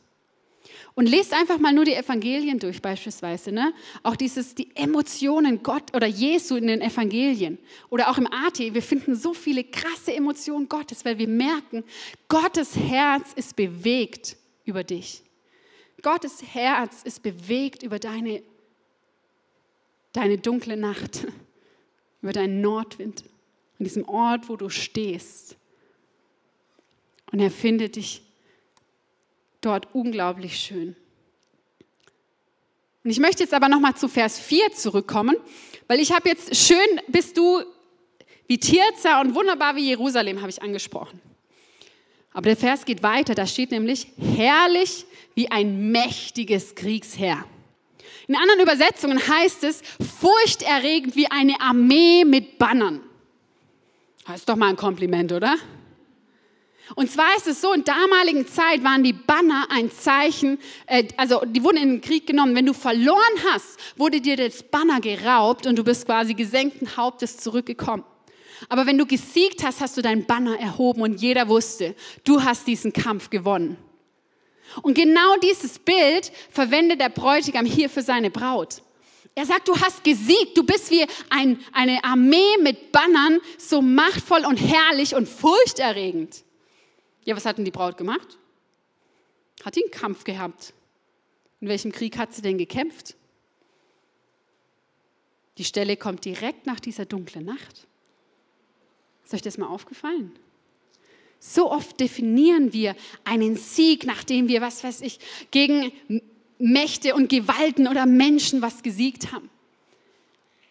Und 0.95 1.07
lest 1.07 1.33
einfach 1.33 1.60
mal 1.60 1.73
nur 1.73 1.86
die 1.86 1.93
Evangelien 1.93 2.60
durch, 2.60 2.81
beispielsweise. 2.81 3.51
Ne? 3.51 3.73
Auch 4.03 4.15
dieses, 4.15 4.55
die 4.55 4.75
Emotionen 4.75 5.63
Gott 5.63 5.95
oder 5.95 6.07
Jesu 6.07 6.55
in 6.55 6.67
den 6.67 6.81
Evangelien. 6.81 7.57
Oder 7.89 8.10
auch 8.10 8.17
im 8.17 8.27
AT. 8.27 8.60
Wir 8.60 8.81
finden 8.81 9.15
so 9.15 9.33
viele 9.33 9.63
krasse 9.63 10.13
Emotionen 10.13 10.67
Gottes, 10.67 11.05
weil 11.05 11.17
wir 11.17 11.27
merken, 11.27 11.83
Gottes 12.27 12.75
Herz 12.75 13.31
ist 13.36 13.55
bewegt 13.55 14.36
über 14.65 14.83
dich. 14.83 15.21
Gottes 16.01 16.43
Herz 16.53 17.03
ist 17.03 17.23
bewegt 17.23 17.83
über 17.83 17.99
deine, 17.99 18.43
deine 20.13 20.38
dunkle 20.38 20.75
Nacht, 20.75 21.27
über 22.21 22.33
deinen 22.33 22.60
Nordwind, 22.62 23.23
an 23.79 23.83
diesem 23.83 24.07
Ort, 24.07 24.49
wo 24.49 24.55
du 24.55 24.69
stehst. 24.69 25.55
Und 27.31 27.39
er 27.39 27.51
findet 27.51 27.95
dich 27.95 28.21
dort 29.61 29.93
unglaublich 29.93 30.57
schön. 30.57 30.95
Und 33.03 33.11
ich 33.11 33.19
möchte 33.19 33.43
jetzt 33.43 33.53
aber 33.53 33.69
noch 33.69 33.79
mal 33.79 33.95
zu 33.95 34.07
Vers 34.07 34.39
4 34.39 34.71
zurückkommen, 34.73 35.37
weil 35.87 35.99
ich 35.99 36.11
habe 36.11 36.29
jetzt 36.29 36.55
schön 36.55 36.77
bist 37.07 37.37
du 37.37 37.63
wie 38.47 38.57
Tirza 38.57 39.21
und 39.21 39.35
wunderbar 39.35 39.75
wie 39.75 39.87
Jerusalem 39.87 40.41
habe 40.41 40.49
ich 40.49 40.61
angesprochen. 40.61 41.21
Aber 42.33 42.43
der 42.43 42.57
Vers 42.57 42.85
geht 42.85 43.03
weiter, 43.03 43.33
da 43.33 43.47
steht 43.47 43.71
nämlich 43.71 44.07
herrlich 44.17 45.05
wie 45.35 45.49
ein 45.49 45.91
mächtiges 45.91 46.75
Kriegsheer. 46.75 47.45
In 48.27 48.35
anderen 48.35 48.61
Übersetzungen 48.61 49.25
heißt 49.25 49.63
es 49.63 49.81
furchterregend 50.19 51.15
wie 51.15 51.27
eine 51.31 51.59
Armee 51.61 52.25
mit 52.25 52.57
Bannern. 52.57 53.01
Das 54.27 54.37
ist 54.41 54.49
doch 54.49 54.57
mal 54.57 54.67
ein 54.67 54.75
Kompliment, 54.75 55.31
oder? 55.31 55.55
Und 56.95 57.09
zwar 57.09 57.35
ist 57.37 57.47
es 57.47 57.61
so, 57.61 57.71
in 57.71 57.85
damaligen 57.85 58.45
Zeit 58.45 58.83
waren 58.83 59.01
die 59.01 59.13
Banner 59.13 59.67
ein 59.69 59.89
Zeichen, 59.89 60.59
äh, 60.85 61.07
also 61.15 61.41
die 61.45 61.63
wurden 61.63 61.77
in 61.77 61.89
den 61.89 62.01
Krieg 62.01 62.27
genommen. 62.27 62.53
Wenn 62.53 62.65
du 62.65 62.73
verloren 62.73 63.17
hast, 63.51 63.77
wurde 63.95 64.19
dir 64.19 64.35
das 64.35 64.63
Banner 64.63 64.99
geraubt 64.99 65.65
und 65.65 65.77
du 65.77 65.83
bist 65.83 66.05
quasi 66.05 66.33
gesenkten 66.33 66.97
Hauptes 66.97 67.37
zurückgekommen. 67.37 68.03
Aber 68.67 68.85
wenn 68.85 68.97
du 68.97 69.05
gesiegt 69.05 69.63
hast, 69.63 69.79
hast 69.79 69.95
du 69.95 70.01
dein 70.01 70.25
Banner 70.25 70.59
erhoben 70.59 71.01
und 71.01 71.21
jeder 71.21 71.47
wusste, 71.47 71.95
du 72.23 72.43
hast 72.43 72.67
diesen 72.67 72.91
Kampf 72.91 73.29
gewonnen. 73.29 73.77
Und 74.81 74.93
genau 74.93 75.37
dieses 75.41 75.79
Bild 75.79 76.31
verwendet 76.49 76.99
der 76.99 77.09
Bräutigam 77.09 77.65
hier 77.65 77.89
für 77.89 78.01
seine 78.01 78.29
Braut. 78.29 78.81
Er 79.38 79.45
sagt, 79.45 79.67
du 79.67 79.80
hast 79.80 80.04
gesiegt, 80.04 80.58
du 80.58 80.63
bist 80.63 80.89
wie 80.89 81.06
ein, 81.30 81.63
eine 81.71 82.04
Armee 82.04 82.58
mit 82.60 82.91
Bannern, 82.91 83.39
so 83.60 83.84
machtvoll 83.84 84.43
und 84.43 84.58
herrlich 84.58 85.13
und 85.13 85.30
furchterregend. 85.30 86.43
Ja, 87.23 87.36
was 87.36 87.45
hat 87.45 87.60
denn 87.60 87.65
die 87.65 87.69
Braut 87.69 87.97
gemacht? 87.97 88.39
Hat 89.63 89.76
die 89.76 89.84
einen 89.84 89.91
Kampf 89.91 90.23
gehabt? 90.23 90.73
In 91.62 91.67
welchem 91.67 91.91
Krieg 91.91 92.17
hat 92.17 92.34
sie 92.34 92.41
denn 92.41 92.58
gekämpft? 92.58 93.15
Die 95.60 95.65
Stelle 95.65 95.97
kommt 95.97 96.26
direkt 96.26 96.65
nach 96.65 96.80
dieser 96.80 97.06
dunklen 97.06 97.45
Nacht. 97.45 97.86
Ist 99.23 99.36
euch 99.36 99.43
das 99.43 99.60
mal 99.60 99.67
aufgefallen? 99.67 100.32
So 101.39 101.71
oft 101.71 102.00
definieren 102.00 102.73
wir 102.73 102.95
einen 103.23 103.56
Sieg, 103.56 104.04
nachdem 104.04 104.47
wir, 104.47 104.62
was 104.62 104.84
weiß 104.84 105.02
ich, 105.02 105.19
gegen 105.52 105.91
Mächte 106.59 107.15
und 107.15 107.29
Gewalten 107.29 107.87
oder 107.87 108.05
Menschen 108.05 108.61
was 108.61 108.83
gesiegt 108.83 109.31
haben. 109.31 109.49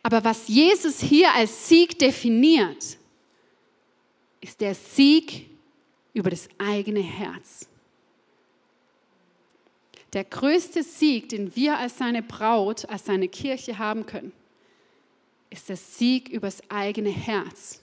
Aber 0.03 0.25
was 0.25 0.49
Jesus 0.49 1.01
hier 1.01 1.33
als 1.35 1.69
Sieg 1.69 1.99
definiert, 1.99 2.97
ist 4.41 4.61
der 4.61 4.75
Sieg 4.75 5.49
über 6.13 6.31
das 6.31 6.49
eigene 6.59 7.01
Herz. 7.01 7.69
Der 10.13 10.25
größte 10.25 10.83
Sieg, 10.83 11.29
den 11.29 11.55
wir 11.57 11.79
als 11.79 11.99
seine 11.99 12.23
Braut, 12.23 12.89
als 12.89 13.05
seine 13.05 13.29
Kirche 13.29 13.79
haben 13.79 14.07
können, 14.07 14.33
ist 15.51 15.69
der 15.69 15.77
Sieg 15.77 16.29
übers 16.29 16.63
eigene 16.71 17.11
Herz. 17.11 17.83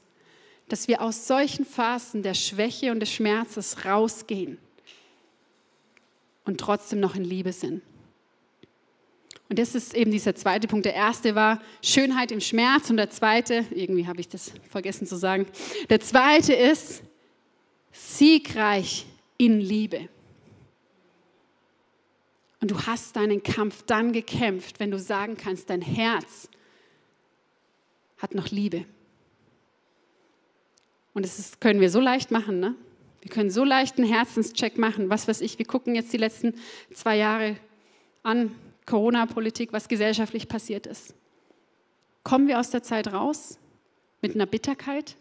Dass 0.70 0.88
wir 0.88 1.02
aus 1.02 1.28
solchen 1.28 1.66
Phasen 1.66 2.24
der 2.24 2.34
Schwäche 2.34 2.92
und 2.92 3.02
des 3.02 3.12
Schmerzes 3.12 3.86
rausgehen 3.86 4.58
und 6.46 6.60
trotzdem 6.60 7.00
noch 7.00 7.16
in 7.16 7.26
Liebe 7.26 7.52
sind. 7.52 7.82
Und 9.54 9.60
das 9.60 9.76
ist 9.76 9.94
eben 9.94 10.10
dieser 10.10 10.34
zweite 10.34 10.68
Punkt. 10.68 10.84
Der 10.84 10.96
erste 10.96 11.36
war 11.36 11.62
Schönheit 11.84 12.32
im 12.32 12.42
Schmerz 12.42 12.90
und 12.90 12.98
der 12.98 13.12
zweite, 13.12 13.64
irgendwie 13.70 14.08
habe 14.08 14.20
ich 14.20 14.28
das 14.28 14.52
vergessen 14.68 15.06
zu 15.06 15.16
sagen, 15.16 15.46
der 15.92 16.00
zweite 16.00 16.54
ist 16.54 17.04
siegreich 17.92 19.06
in 19.38 19.60
Liebe. 19.60 20.10
Und 22.62 22.72
du 22.72 22.82
hast 22.88 23.16
deinen 23.16 23.44
Kampf 23.44 23.84
dann 23.84 24.12
gekämpft, 24.12 24.80
wenn 24.80 24.90
du 24.90 24.98
sagen 24.98 25.38
kannst, 25.38 25.70
dein 25.70 25.84
Herz 25.84 26.50
hat 28.18 28.34
noch 28.34 28.50
Liebe. 28.50 28.86
Und 31.14 31.26
das 31.26 31.38
ist, 31.38 31.62
können 31.62 31.80
wir 31.80 31.92
so 31.92 32.00
leicht 32.00 32.32
machen, 32.32 32.60
ne? 32.60 32.74
Wir 33.22 33.30
können 33.30 33.52
so 33.52 33.64
leicht 33.64 34.00
einen 34.00 34.12
Herzenscheck 34.12 34.80
machen. 34.80 35.12
Was 35.12 35.28
weiß 35.28 35.42
ich, 35.42 35.60
wir 35.60 35.68
gucken 35.68 35.94
jetzt 35.94 36.12
die 36.12 36.18
letzten 36.18 36.56
zwei 36.92 37.18
Jahre 37.18 37.58
an, 38.24 38.56
Corona-Politik, 38.86 39.74
was 39.74 39.88
gesellschaftlich 39.88 40.48
passiert 40.48 40.88
ist. 40.88 41.16
Kommen 42.24 42.48
wir 42.48 42.60
aus 42.60 42.70
der 42.70 42.84
Zeit 42.84 43.12
raus 43.12 43.60
mit 44.22 44.36
einer 44.36 44.46
Bitterkeit? 44.46 45.16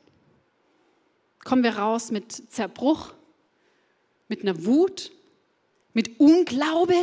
Kommen 1.44 1.64
wir 1.64 1.77
raus 1.77 2.11
mit 2.11 2.33
Zerbruch, 2.53 3.14
mit 4.29 4.42
einer 4.42 4.64
Wut, 4.64 5.11
mit 5.92 6.20
Unglaube, 6.20 6.94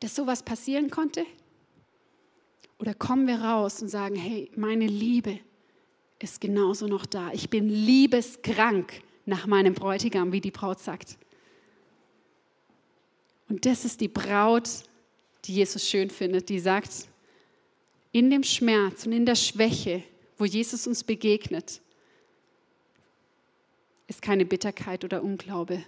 dass 0.00 0.14
sowas 0.14 0.42
passieren 0.42 0.90
konnte? 0.90 1.24
Oder 2.78 2.94
kommen 2.94 3.26
wir 3.26 3.40
raus 3.42 3.80
und 3.82 3.88
sagen, 3.88 4.16
hey, 4.16 4.50
meine 4.56 4.86
Liebe 4.86 5.38
ist 6.18 6.40
genauso 6.40 6.86
noch 6.86 7.06
da. 7.06 7.30
Ich 7.32 7.50
bin 7.50 7.68
liebeskrank 7.68 9.02
nach 9.26 9.46
meinem 9.46 9.74
Bräutigam, 9.74 10.32
wie 10.32 10.40
die 10.40 10.50
Braut 10.50 10.80
sagt. 10.80 11.18
Und 13.52 13.66
das 13.66 13.84
ist 13.84 14.00
die 14.00 14.08
Braut, 14.08 14.66
die 15.44 15.56
Jesus 15.56 15.86
schön 15.86 16.08
findet, 16.08 16.48
die 16.48 16.58
sagt, 16.58 17.06
in 18.10 18.30
dem 18.30 18.44
Schmerz 18.44 19.04
und 19.04 19.12
in 19.12 19.26
der 19.26 19.34
Schwäche, 19.34 20.02
wo 20.38 20.46
Jesus 20.46 20.86
uns 20.86 21.04
begegnet, 21.04 21.82
ist 24.06 24.22
keine 24.22 24.46
Bitterkeit 24.46 25.04
oder 25.04 25.22
Unglaube, 25.22 25.84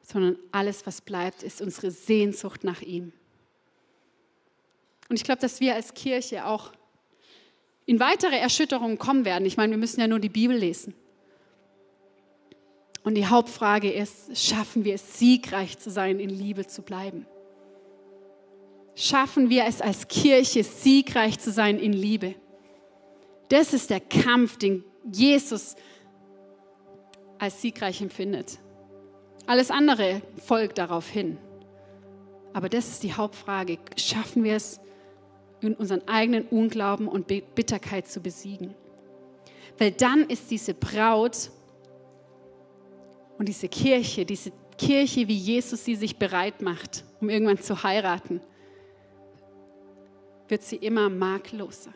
sondern 0.00 0.36
alles, 0.52 0.86
was 0.86 1.00
bleibt, 1.00 1.42
ist 1.42 1.60
unsere 1.60 1.90
Sehnsucht 1.90 2.62
nach 2.62 2.82
ihm. 2.82 3.12
Und 5.08 5.16
ich 5.16 5.24
glaube, 5.24 5.40
dass 5.40 5.58
wir 5.58 5.74
als 5.74 5.92
Kirche 5.92 6.46
auch 6.46 6.70
in 7.84 7.98
weitere 7.98 8.36
Erschütterungen 8.36 8.96
kommen 8.96 9.24
werden. 9.24 9.44
Ich 9.44 9.56
meine, 9.56 9.72
wir 9.72 9.78
müssen 9.78 9.98
ja 9.98 10.06
nur 10.06 10.20
die 10.20 10.28
Bibel 10.28 10.56
lesen. 10.56 10.94
Und 13.02 13.14
die 13.14 13.26
Hauptfrage 13.26 13.90
ist, 13.90 14.36
schaffen 14.36 14.84
wir 14.84 14.94
es, 14.94 15.18
siegreich 15.18 15.78
zu 15.78 15.90
sein, 15.90 16.20
in 16.20 16.30
Liebe 16.30 16.66
zu 16.66 16.82
bleiben? 16.82 17.26
Schaffen 18.94 19.48
wir 19.48 19.64
es 19.64 19.80
als 19.80 20.08
Kirche, 20.08 20.62
siegreich 20.64 21.38
zu 21.38 21.50
sein 21.50 21.78
in 21.78 21.92
Liebe? 21.92 22.34
Das 23.48 23.72
ist 23.72 23.90
der 23.90 24.00
Kampf, 24.00 24.58
den 24.58 24.84
Jesus 25.10 25.76
als 27.38 27.62
siegreich 27.62 28.02
empfindet. 28.02 28.58
Alles 29.46 29.70
andere 29.70 30.20
folgt 30.36 30.78
darauf 30.78 31.08
hin. 31.08 31.38
Aber 32.52 32.68
das 32.68 32.88
ist 32.88 33.02
die 33.02 33.14
Hauptfrage. 33.14 33.78
Schaffen 33.96 34.44
wir 34.44 34.56
es, 34.56 34.80
in 35.60 35.74
unseren 35.74 36.06
eigenen 36.08 36.44
Unglauben 36.44 37.08
und 37.08 37.26
Bitterkeit 37.26 38.08
zu 38.08 38.20
besiegen? 38.20 38.74
Weil 39.78 39.92
dann 39.92 40.28
ist 40.28 40.50
diese 40.50 40.74
Braut 40.74 41.50
und 43.40 43.46
diese 43.46 43.70
Kirche, 43.70 44.26
diese 44.26 44.52
Kirche, 44.76 45.26
wie 45.26 45.34
Jesus 45.34 45.82
sie 45.82 45.94
sich 45.94 46.16
bereit 46.16 46.60
macht, 46.60 47.04
um 47.22 47.30
irgendwann 47.30 47.58
zu 47.58 47.82
heiraten, 47.82 48.42
wird 50.46 50.62
sie 50.62 50.76
immer 50.76 51.08
makelloser. 51.08 51.94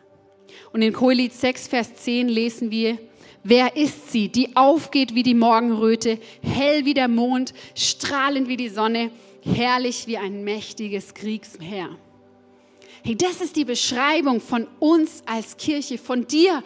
Und 0.73 0.81
in 0.81 0.91
Kohelit 0.91 1.33
6, 1.33 1.67
Vers 1.67 1.93
10 1.97 2.29
lesen 2.29 2.71
wir, 2.71 2.97
wer 3.43 3.77
ist 3.77 4.11
sie, 4.11 4.27
die 4.27 4.55
aufgeht 4.55 5.13
wie 5.13 5.21
die 5.21 5.35
Morgenröte, 5.35 6.17
hell 6.41 6.83
wie 6.85 6.95
der 6.95 7.07
Mond, 7.07 7.53
strahlend 7.75 8.47
wie 8.47 8.57
die 8.57 8.69
Sonne, 8.69 9.11
herrlich 9.43 10.07
wie 10.07 10.17
ein 10.17 10.43
mächtiges 10.43 11.13
Kriegsheer. 11.13 11.89
Hey, 13.03 13.15
das 13.15 13.39
ist 13.41 13.55
die 13.55 13.65
Beschreibung 13.65 14.41
von 14.41 14.65
uns 14.79 15.21
als 15.27 15.57
Kirche, 15.57 15.99
von 15.99 16.25
dir 16.25 16.63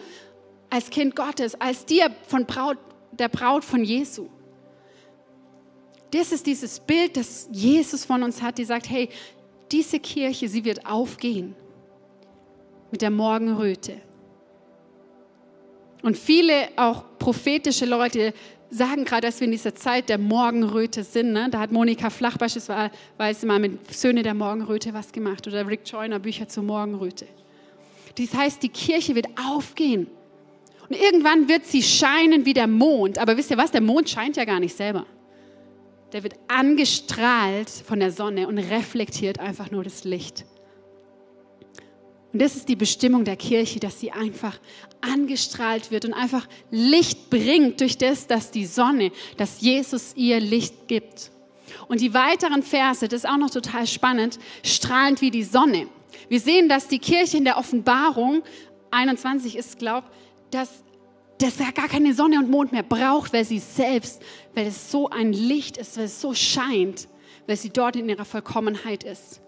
als 0.70 0.88
Kind 0.88 1.14
Gottes, 1.14 1.54
als 1.60 1.84
dir 1.84 2.10
von 2.26 2.46
Braut, 2.46 2.78
der 3.12 3.28
Braut 3.28 3.62
von 3.62 3.84
Jesu 3.84 4.30
das 6.10 6.32
ist 6.32 6.46
dieses 6.46 6.80
Bild, 6.80 7.16
das 7.16 7.48
Jesus 7.52 8.04
von 8.04 8.22
uns 8.22 8.42
hat, 8.42 8.58
die 8.58 8.64
sagt, 8.64 8.90
hey, 8.90 9.08
diese 9.70 10.00
Kirche, 10.00 10.48
sie 10.48 10.64
wird 10.64 10.84
aufgehen 10.84 11.54
mit 12.90 13.02
der 13.02 13.10
Morgenröte. 13.10 14.00
Und 16.02 16.16
viele 16.16 16.68
auch 16.76 17.04
prophetische 17.18 17.84
Leute 17.84 18.34
sagen 18.70 19.04
gerade, 19.04 19.26
dass 19.26 19.40
wir 19.40 19.44
in 19.44 19.52
dieser 19.52 19.74
Zeit 19.74 20.08
der 20.08 20.18
Morgenröte 20.18 21.04
sind. 21.04 21.32
Ne? 21.32 21.48
Da 21.50 21.60
hat 21.60 21.72
Monika 21.72 22.10
Flach 22.10 22.36
beispielsweise 22.36 23.46
mal 23.46 23.58
mit 23.58 23.92
Söhne 23.94 24.22
der 24.22 24.34
Morgenröte 24.34 24.94
was 24.94 25.12
gemacht 25.12 25.46
oder 25.46 25.66
Rick 25.68 25.82
Joyner 25.84 26.18
Bücher 26.18 26.48
zur 26.48 26.62
Morgenröte. 26.62 27.26
Das 28.16 28.34
heißt, 28.34 28.62
die 28.62 28.68
Kirche 28.68 29.14
wird 29.14 29.26
aufgehen. 29.48 30.08
Und 30.88 30.96
irgendwann 30.96 31.48
wird 31.48 31.66
sie 31.66 31.82
scheinen 31.82 32.44
wie 32.44 32.54
der 32.54 32.66
Mond. 32.66 33.18
Aber 33.18 33.36
wisst 33.36 33.50
ihr 33.50 33.56
was? 33.56 33.70
Der 33.70 33.80
Mond 33.80 34.08
scheint 34.08 34.36
ja 34.36 34.44
gar 34.44 34.58
nicht 34.58 34.76
selber 34.76 35.06
der 36.12 36.22
wird 36.22 36.34
angestrahlt 36.48 37.70
von 37.70 38.00
der 38.00 38.10
Sonne 38.12 38.48
und 38.48 38.58
reflektiert 38.58 39.38
einfach 39.38 39.70
nur 39.70 39.84
das 39.84 40.04
Licht. 40.04 40.44
Und 42.32 42.40
das 42.40 42.54
ist 42.54 42.68
die 42.68 42.76
Bestimmung 42.76 43.24
der 43.24 43.36
Kirche, 43.36 43.80
dass 43.80 43.98
sie 43.98 44.12
einfach 44.12 44.58
angestrahlt 45.00 45.90
wird 45.90 46.04
und 46.04 46.14
einfach 46.14 46.46
Licht 46.70 47.28
bringt 47.28 47.80
durch 47.80 47.98
das, 47.98 48.26
dass 48.26 48.50
die 48.50 48.66
Sonne, 48.66 49.10
dass 49.36 49.60
Jesus 49.60 50.12
ihr 50.14 50.38
Licht 50.38 50.86
gibt. 50.86 51.32
Und 51.88 52.00
die 52.00 52.14
weiteren 52.14 52.62
Verse, 52.62 53.08
das 53.08 53.24
ist 53.24 53.28
auch 53.28 53.36
noch 53.36 53.50
total 53.50 53.86
spannend, 53.86 54.38
strahlend 54.62 55.20
wie 55.20 55.30
die 55.30 55.42
Sonne. 55.42 55.88
Wir 56.28 56.40
sehen, 56.40 56.68
dass 56.68 56.86
die 56.86 56.98
Kirche 56.98 57.36
in 57.36 57.44
der 57.44 57.56
Offenbarung 57.56 58.42
21 58.90 59.56
ist, 59.56 59.78
glaube 59.78 60.06
dass 60.50 60.82
dass 61.40 61.58
er 61.58 61.72
gar 61.72 61.88
keine 61.88 62.14
Sonne 62.14 62.38
und 62.38 62.50
Mond 62.50 62.72
mehr 62.72 62.82
braucht, 62.82 63.32
weil 63.32 63.44
sie 63.44 63.58
selbst, 63.58 64.22
weil 64.54 64.66
es 64.66 64.90
so 64.90 65.08
ein 65.08 65.32
Licht 65.32 65.76
ist, 65.76 65.96
weil 65.96 66.04
es 66.04 66.20
so 66.20 66.34
scheint, 66.34 67.08
weil 67.46 67.56
sie 67.56 67.70
dort 67.70 67.96
in 67.96 68.08
ihrer 68.08 68.24
Vollkommenheit 68.24 69.04
ist. 69.04 69.40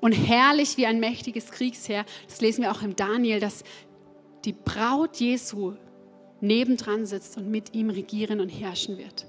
Und 0.00 0.12
herrlich 0.12 0.76
wie 0.76 0.86
ein 0.86 1.00
mächtiges 1.00 1.50
Kriegsheer, 1.50 2.04
das 2.28 2.40
lesen 2.40 2.62
wir 2.62 2.72
auch 2.72 2.82
im 2.82 2.96
Daniel, 2.96 3.40
dass 3.40 3.62
die 4.44 4.52
Braut 4.52 5.16
Jesu 5.16 5.74
nebendran 6.40 7.06
sitzt 7.06 7.36
und 7.36 7.50
mit 7.50 7.74
ihm 7.74 7.88
regieren 7.88 8.40
und 8.40 8.48
herrschen 8.48 8.98
wird. 8.98 9.26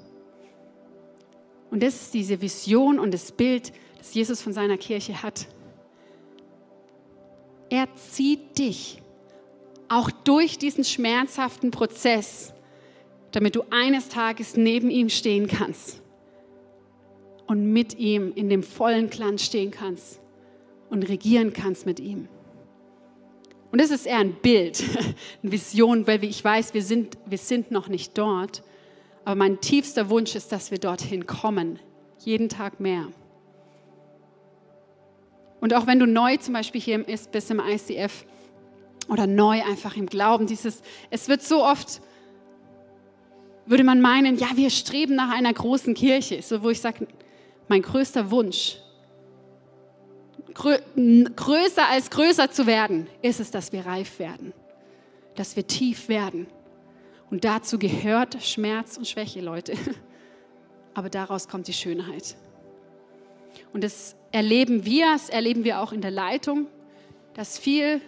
Und 1.70 1.84
das 1.84 1.94
ist 1.96 2.14
diese 2.14 2.42
Vision 2.42 3.00
und 3.00 3.14
das 3.14 3.32
Bild, 3.32 3.72
das 4.00 4.14
Jesus 4.14 4.42
von 4.42 4.52
seiner 4.52 4.78
Kirche 4.78 5.22
hat. 5.22 5.48
Er 7.70 7.88
zieht 7.96 8.58
dich 8.58 9.03
auch 9.90 10.10
durch 10.12 10.58
diesen 10.58 10.84
schmerzhaften 10.84 11.72
Prozess, 11.72 12.54
damit 13.32 13.56
du 13.56 13.64
eines 13.70 14.10
Tages 14.10 14.56
neben 14.56 14.90
ihm 14.90 15.10
stehen 15.10 15.48
kannst 15.48 16.02
und 17.48 17.72
mit 17.72 17.98
ihm 17.98 18.32
in 18.36 18.50
dem 18.50 18.64
vollen 18.64 19.10
Glanz 19.10 19.44
stehen 19.44 19.72
kannst 19.72 20.20
und 20.90 21.04
regieren 21.10 21.54
kannst 21.54 21.86
mit 21.86 22.00
ihm. 22.00 22.28
Und 23.72 23.82
das 23.82 23.90
ist 23.90 24.06
eher 24.06 24.20
ein 24.20 24.34
Bild, 24.36 24.84
eine 25.42 25.52
Vision, 25.52 26.06
weil 26.06 26.24
ich 26.24 26.44
weiß, 26.44 26.76
wir 26.76 26.84
sind, 26.84 27.18
wir 27.26 27.40
sind 27.40 27.72
noch 27.72 27.88
nicht 27.88 28.16
dort. 28.18 28.64
Aber 29.26 29.36
mein 29.36 29.62
tiefster 29.62 30.10
Wunsch 30.10 30.36
ist, 30.36 30.52
dass 30.52 30.70
wir 30.70 30.78
dorthin 30.78 31.26
kommen, 31.26 31.80
jeden 32.20 32.50
Tag 32.50 32.80
mehr. 32.80 33.08
Und 35.60 35.74
auch 35.74 35.88
wenn 35.88 35.98
du 35.98 36.06
neu 36.06 36.38
zum 36.38 36.54
Beispiel 36.54 36.82
hier 36.82 37.00
bist 37.00 37.50
im 37.50 37.60
ICF, 37.60 38.26
oder 39.08 39.28
neu 39.28 39.62
einfach 39.64 39.96
im 39.96 40.08
Glauben. 40.08 40.48
Dieses, 40.48 40.82
es 41.10 41.28
wird 41.28 41.42
so 41.42 41.64
oft, 41.64 42.02
würde 43.66 43.84
man 43.84 44.02
meinen, 44.02 44.38
ja, 44.38 44.48
wir 44.56 44.70
streben 44.70 45.16
nach 45.16 45.32
einer 45.32 45.54
großen 45.54 45.94
Kirche. 45.94 46.42
So, 46.42 46.64
wo 46.64 46.70
ich 46.70 46.82
sage, 46.82 47.08
mein 47.68 47.82
größter 47.82 48.32
Wunsch, 48.32 48.78
grö 50.54 50.78
größer 51.36 51.88
als 51.88 52.10
größer 52.10 52.52
zu 52.52 52.68
werden, 52.68 53.08
ist 53.22 53.40
es, 53.40 53.52
dass 53.52 53.72
wir 53.72 53.86
reif 53.86 54.20
werden, 54.20 54.54
dass 55.36 55.56
wir 55.56 55.66
tief 55.66 56.10
werden. 56.10 56.48
Und 57.30 57.46
dazu 57.46 57.80
gehört 57.80 58.44
Schmerz 58.44 58.98
und 58.98 59.08
Schwäche, 59.08 59.42
Leute. 59.42 59.74
Aber 60.94 61.10
daraus 61.10 61.48
kommt 61.48 61.68
die 61.68 61.74
Schönheit. 61.74 62.36
Und 63.72 63.84
das 63.84 64.16
erleben 64.32 64.86
wir, 64.86 65.14
das 65.14 65.30
erleben 65.30 65.64
wir 65.64 65.80
auch 65.80 65.94
in 65.94 66.02
der 66.02 66.12
Leitung, 66.12 66.68
dass 67.34 67.58
viel, 67.58 68.02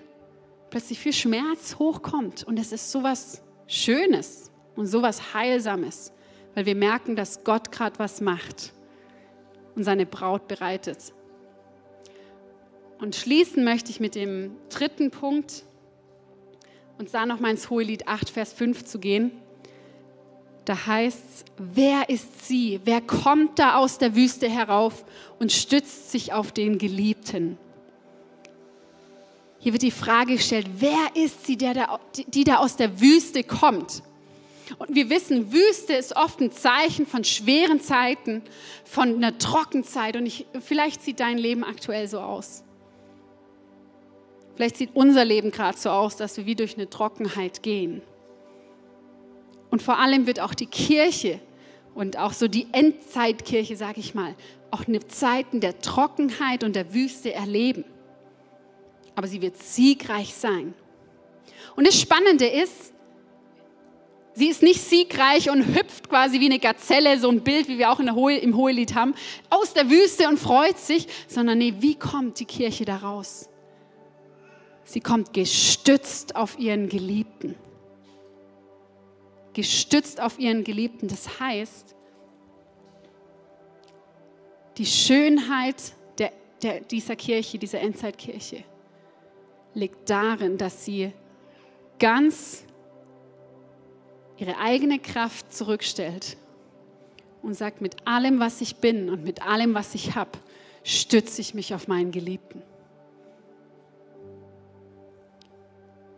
plötzlich 0.76 1.00
viel 1.00 1.14
Schmerz 1.14 1.78
hochkommt. 1.80 2.44
Und 2.44 2.60
es 2.60 2.74
ist 2.74 2.92
sowas 2.92 3.42
Schönes 3.66 4.52
und 4.76 4.88
sowas 4.88 5.34
Heilsames, 5.34 6.12
weil 6.54 6.66
wir 6.66 6.76
merken, 6.76 7.16
dass 7.16 7.46
Gott 7.46 7.72
gerade 7.72 7.98
was 7.98 8.20
macht 8.20 8.74
und 9.78 9.86
seine 9.86 10.06
Braut 10.06 10.50
bereitet. 10.50 11.14
Und 13.00 13.16
schließen 13.16 13.64
möchte 13.64 13.90
ich 13.90 14.02
mit 14.02 14.16
dem 14.16 14.58
dritten 14.68 15.12
Punkt 15.12 15.64
und 16.98 17.14
da 17.14 17.26
nochmal 17.26 17.52
ins 17.52 17.70
Hohelied 17.70 18.10
8, 18.10 18.30
Vers 18.30 18.52
5 18.52 18.84
zu 18.84 19.00
gehen. 19.00 19.32
Da 20.66 20.88
heißt 20.88 21.24
es, 21.26 21.46
wer 21.58 22.10
ist 22.10 22.50
sie? 22.50 22.82
Wer 22.84 23.00
kommt 23.00 23.60
da 23.60 23.78
aus 23.78 23.98
der 23.98 24.14
Wüste 24.14 24.50
herauf 24.50 25.06
und 25.40 25.54
stützt 25.54 26.12
sich 26.12 26.34
auf 26.34 26.52
den 26.52 26.80
Geliebten? 26.80 27.58
Hier 29.66 29.74
wird 29.74 29.82
die 29.82 29.90
Frage 29.90 30.36
gestellt, 30.36 30.68
wer 30.78 31.08
ist 31.16 31.48
sie, 31.48 31.58
der 31.58 31.74
da, 31.74 32.00
die 32.28 32.44
da 32.44 32.58
aus 32.58 32.76
der 32.76 33.02
Wüste 33.02 33.44
kommt? 33.44 34.04
Und 34.78 34.94
wir 34.94 35.10
wissen, 35.10 35.52
Wüste 35.52 35.94
ist 35.94 36.16
oft 36.16 36.40
ein 36.40 36.52
Zeichen 36.52 37.08
von 37.08 37.24
schweren 37.24 37.82
Zeiten, 37.82 38.44
von 38.84 39.16
einer 39.16 39.40
Trockenzeit. 39.40 40.18
Und 40.18 40.28
ich, 40.28 40.46
vielleicht 40.60 41.02
sieht 41.02 41.20
dein 41.20 41.40
Leben 41.40 41.64
aktuell 41.64 42.08
so 42.08 42.20
aus. 42.20 42.64
Vielleicht 44.56 44.78
sieht 44.78 44.92
unser 44.94 45.26
Leben 45.26 45.50
gerade 45.50 45.80
so 45.80 45.90
aus, 45.90 46.16
dass 46.16 46.38
wir 46.38 46.46
wie 46.46 46.54
durch 46.54 46.76
eine 46.76 46.88
Trockenheit 46.88 47.64
gehen. 47.64 48.04
Und 49.72 49.82
vor 49.82 49.98
allem 49.98 50.28
wird 50.28 50.42
auch 50.42 50.54
die 50.54 50.68
Kirche 50.68 51.40
und 51.96 52.20
auch 52.20 52.34
so 52.34 52.48
die 52.48 52.68
Endzeitkirche, 52.72 53.76
sage 53.76 54.00
ich 54.00 54.14
mal, 54.14 54.36
auch 54.70 54.88
eine 54.88 55.08
Zeiten 55.08 55.60
der 55.60 55.80
Trockenheit 55.80 56.64
und 56.64 56.76
der 56.76 56.94
Wüste 56.94 57.34
erleben. 57.34 57.84
Aber 59.16 59.28
sie 59.28 59.42
wird 59.42 59.58
siegreich 59.58 60.34
sein. 60.34 60.74
Und 61.76 61.88
das 61.88 62.00
Spannende 62.00 62.48
ist, 62.48 62.94
sie 64.34 64.50
ist 64.50 64.62
nicht 64.62 64.82
siegreich 64.82 65.50
und 65.50 65.76
hüpft 65.76 66.10
quasi 66.10 66.40
wie 66.40 66.46
eine 66.46 66.60
Gazelle, 66.60 67.20
so 67.20 67.30
ein 67.30 67.42
Bild, 67.42 67.68
wie 67.68 67.78
wir 67.78 67.92
auch 67.92 68.00
Hohe, 68.00 68.38
im 68.38 68.56
Hohelied 68.56 68.96
haben, 68.96 69.16
aus 69.50 69.74
der 69.74 69.90
Wüste 69.90 70.28
und 70.28 70.38
freut 70.38 70.78
sich, 70.78 71.08
sondern 71.28 71.58
nee, 71.58 71.74
wie 71.80 71.96
kommt 71.96 72.40
die 72.40 72.46
Kirche 72.46 72.86
da 72.86 72.98
raus? 72.98 73.50
Sie 74.84 75.00
kommt 75.00 75.34
gestützt 75.34 76.36
auf 76.36 76.60
ihren 76.60 76.90
Geliebten. 76.90 77.56
Gestützt 79.54 80.22
auf 80.22 80.38
ihren 80.38 80.64
Geliebten. 80.64 81.08
Das 81.08 81.40
heißt, 81.40 81.96
die 84.78 84.86
Schönheit 84.86 85.76
der, 86.18 86.32
der, 86.62 86.82
dieser 86.82 87.16
Kirche, 87.16 87.58
dieser 87.58 87.80
Endzeitkirche, 87.80 88.64
liegt 89.76 90.10
darin, 90.10 90.58
dass 90.58 90.84
sie 90.84 91.12
ganz 92.00 92.64
ihre 94.38 94.58
eigene 94.58 95.00
Kraft 95.00 95.54
zurückstellt 95.54 96.38
und 97.42 97.54
sagt, 97.54 97.82
mit 97.82 98.08
allem, 98.08 98.40
was 98.40 98.62
ich 98.62 98.78
bin 98.78 99.10
und 99.10 99.24
mit 99.24 99.46
allem, 99.46 99.74
was 99.74 99.94
ich 99.94 100.16
habe, 100.16 100.32
stütze 100.84 101.42
ich 101.42 101.54
mich 101.54 101.74
auf 101.74 101.88
meinen 101.88 102.12
Geliebten. 102.12 102.62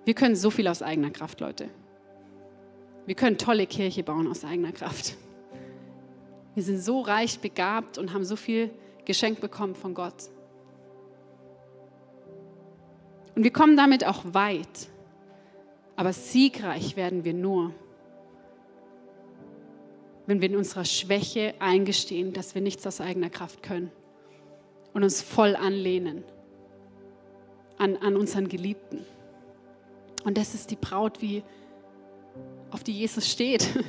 Wir 0.06 0.14
können 0.14 0.38
so 0.38 0.50
viel 0.50 0.68
aus 0.70 0.82
eigener 0.82 1.12
Kraft, 1.12 1.42
Leute. 1.42 1.70
Wir 3.06 3.16
können 3.16 3.38
tolle 3.38 3.68
Kirche 3.68 4.04
bauen 4.04 4.28
aus 4.28 4.46
eigener 4.46 4.72
Kraft. 4.72 5.16
Wir 6.56 6.64
sind 6.64 6.80
so 6.80 7.02
reich 7.02 7.40
begabt 7.40 7.98
und 7.98 8.14
haben 8.14 8.24
so 8.24 8.36
viel 8.36 8.72
geschenkt 9.06 9.42
bekommen 9.42 9.76
von 9.76 9.94
Gott. 9.94 10.30
Und 13.38 13.44
wir 13.44 13.54
kommen 13.54 13.78
damit 13.78 14.04
auch 14.04 14.24
weit. 14.34 14.90
Aber 15.96 16.12
siegreich 16.12 16.96
werden 16.96 17.24
wir 17.24 17.36
nur, 17.36 17.72
wenn 20.26 20.42
wir 20.42 20.50
in 20.50 20.56
unserer 20.56 20.86
Schwäche 20.86 21.54
eingestehen, 21.60 22.34
dass 22.34 22.56
wir 22.56 22.64
nichts 22.64 22.88
aus 22.88 23.00
eigener 23.00 23.30
Kraft 23.30 23.62
können 23.62 23.92
und 24.96 25.04
uns 25.04 25.22
voll 25.22 25.56
anlehnen 25.56 26.24
an, 27.78 27.98
an 27.98 28.18
unseren 28.18 28.48
Geliebten. 28.48 29.06
Und 30.24 30.36
das 30.36 30.56
ist 30.56 30.72
die 30.72 30.76
Braut, 30.76 31.22
wie, 31.22 31.44
auf 32.72 32.84
die 32.84 32.94
Jesus 32.94 33.30
steht. 33.30 33.70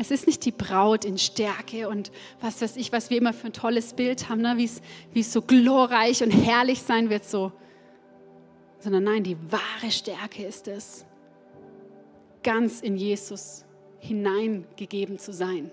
Es 0.00 0.12
ist 0.12 0.28
nicht 0.28 0.44
die 0.44 0.52
Braut 0.52 1.04
in 1.04 1.18
Stärke 1.18 1.88
und 1.88 2.12
was 2.40 2.62
weiß 2.62 2.76
ich, 2.76 2.92
was 2.92 3.10
wir 3.10 3.18
immer 3.18 3.32
für 3.32 3.48
ein 3.48 3.52
tolles 3.52 3.94
Bild 3.94 4.28
haben, 4.28 4.42
ne? 4.42 4.54
wie 4.56 5.20
es 5.20 5.32
so 5.32 5.42
glorreich 5.42 6.22
und 6.22 6.30
herrlich 6.30 6.82
sein 6.82 7.10
wird, 7.10 7.24
so. 7.24 7.50
Sondern 8.78 9.04
nein, 9.04 9.24
die 9.24 9.36
wahre 9.50 9.90
Stärke 9.90 10.44
ist 10.44 10.68
es, 10.68 11.04
ganz 12.42 12.80
in 12.80 12.96
Jesus 12.96 13.64
hineingegeben 13.98 15.18
zu 15.18 15.32
sein. 15.32 15.70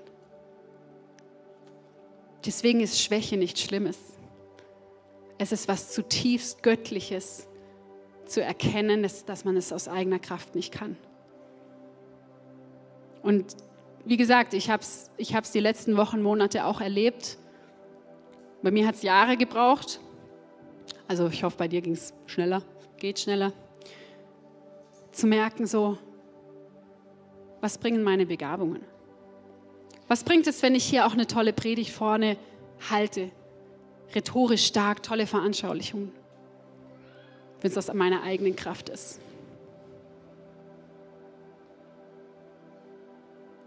Deswegen 2.45 2.81
ist 2.81 3.01
Schwäche 3.01 3.37
nichts 3.37 3.61
Schlimmes. 3.61 3.97
Es 5.37 5.51
ist 5.51 5.67
was 5.67 5.91
zutiefst 5.91 6.63
Göttliches, 6.63 7.47
zu 8.25 8.41
erkennen, 8.41 9.03
dass, 9.03 9.25
dass 9.25 9.45
man 9.45 9.57
es 9.57 9.71
aus 9.71 9.87
eigener 9.87 10.19
Kraft 10.19 10.55
nicht 10.55 10.73
kann. 10.73 10.97
Und 13.21 13.55
wie 14.05 14.17
gesagt, 14.17 14.53
ich 14.53 14.69
habe 14.69 14.81
es 14.81 15.09
ich 15.17 15.35
die 15.53 15.59
letzten 15.59 15.97
Wochen, 15.97 16.21
Monate 16.21 16.65
auch 16.65 16.81
erlebt. 16.81 17.37
Bei 18.61 18.71
mir 18.71 18.87
hat 18.87 18.95
es 18.95 19.01
Jahre 19.01 19.37
gebraucht. 19.37 19.99
Also 21.07 21.27
ich 21.27 21.43
hoffe, 21.43 21.57
bei 21.57 21.67
dir 21.67 21.81
ging 21.81 21.93
es 21.93 22.13
schneller, 22.25 22.63
geht 23.05 23.19
schneller. 23.19 23.53
Zu 25.11 25.27
merken, 25.27 25.65
so, 25.65 25.97
was 27.61 27.77
bringen 27.77 28.03
meine 28.03 28.25
Begabungen? 28.25 28.81
Was 30.07 30.23
bringt 30.23 30.47
es, 30.47 30.61
wenn 30.61 30.75
ich 30.75 30.85
hier 30.85 31.05
auch 31.07 31.13
eine 31.13 31.27
tolle 31.27 31.53
Predigt 31.53 31.91
vorne 31.91 32.37
halte? 32.89 33.31
Rhetorisch 34.13 34.65
stark, 34.65 35.01
tolle 35.03 35.25
Veranschaulichungen 35.25 36.11
wenn 37.65 37.71
es 37.71 37.77
aus 37.79 37.91
meiner 37.95 38.21
eigenen 38.21 38.55
Kraft 38.55 38.89
ist. 38.89 39.19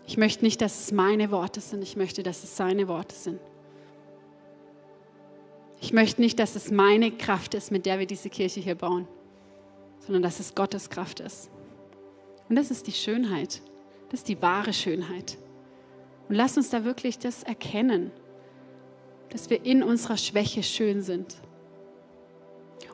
Ich 0.06 0.16
möchte 0.16 0.44
nicht, 0.44 0.60
dass 0.60 0.78
es 0.78 0.92
meine 0.92 1.32
Worte 1.32 1.60
sind, 1.60 1.82
ich 1.82 1.96
möchte, 1.96 2.22
dass 2.22 2.44
es 2.44 2.56
seine 2.56 2.86
Worte 2.86 3.16
sind. 3.16 3.40
Ich 5.80 5.92
möchte 5.92 6.20
nicht, 6.20 6.38
dass 6.38 6.54
es 6.54 6.70
meine 6.70 7.10
Kraft 7.10 7.54
ist, 7.54 7.72
mit 7.72 7.86
der 7.86 7.98
wir 7.98 8.06
diese 8.06 8.30
Kirche 8.30 8.60
hier 8.60 8.76
bauen, 8.76 9.08
sondern 10.08 10.22
dass 10.22 10.40
es 10.40 10.54
Gottes 10.54 10.88
Kraft 10.88 11.20
ist. 11.20 11.50
Und 12.48 12.56
das 12.56 12.70
ist 12.70 12.86
die 12.86 12.92
Schönheit. 12.92 13.60
Das 14.08 14.20
ist 14.20 14.28
die 14.28 14.40
wahre 14.40 14.72
Schönheit. 14.72 15.36
Und 16.30 16.34
lass 16.34 16.56
uns 16.56 16.70
da 16.70 16.82
wirklich 16.82 17.18
das 17.18 17.42
erkennen, 17.42 18.10
dass 19.28 19.50
wir 19.50 19.66
in 19.66 19.82
unserer 19.82 20.16
Schwäche 20.16 20.62
schön 20.62 21.02
sind. 21.02 21.36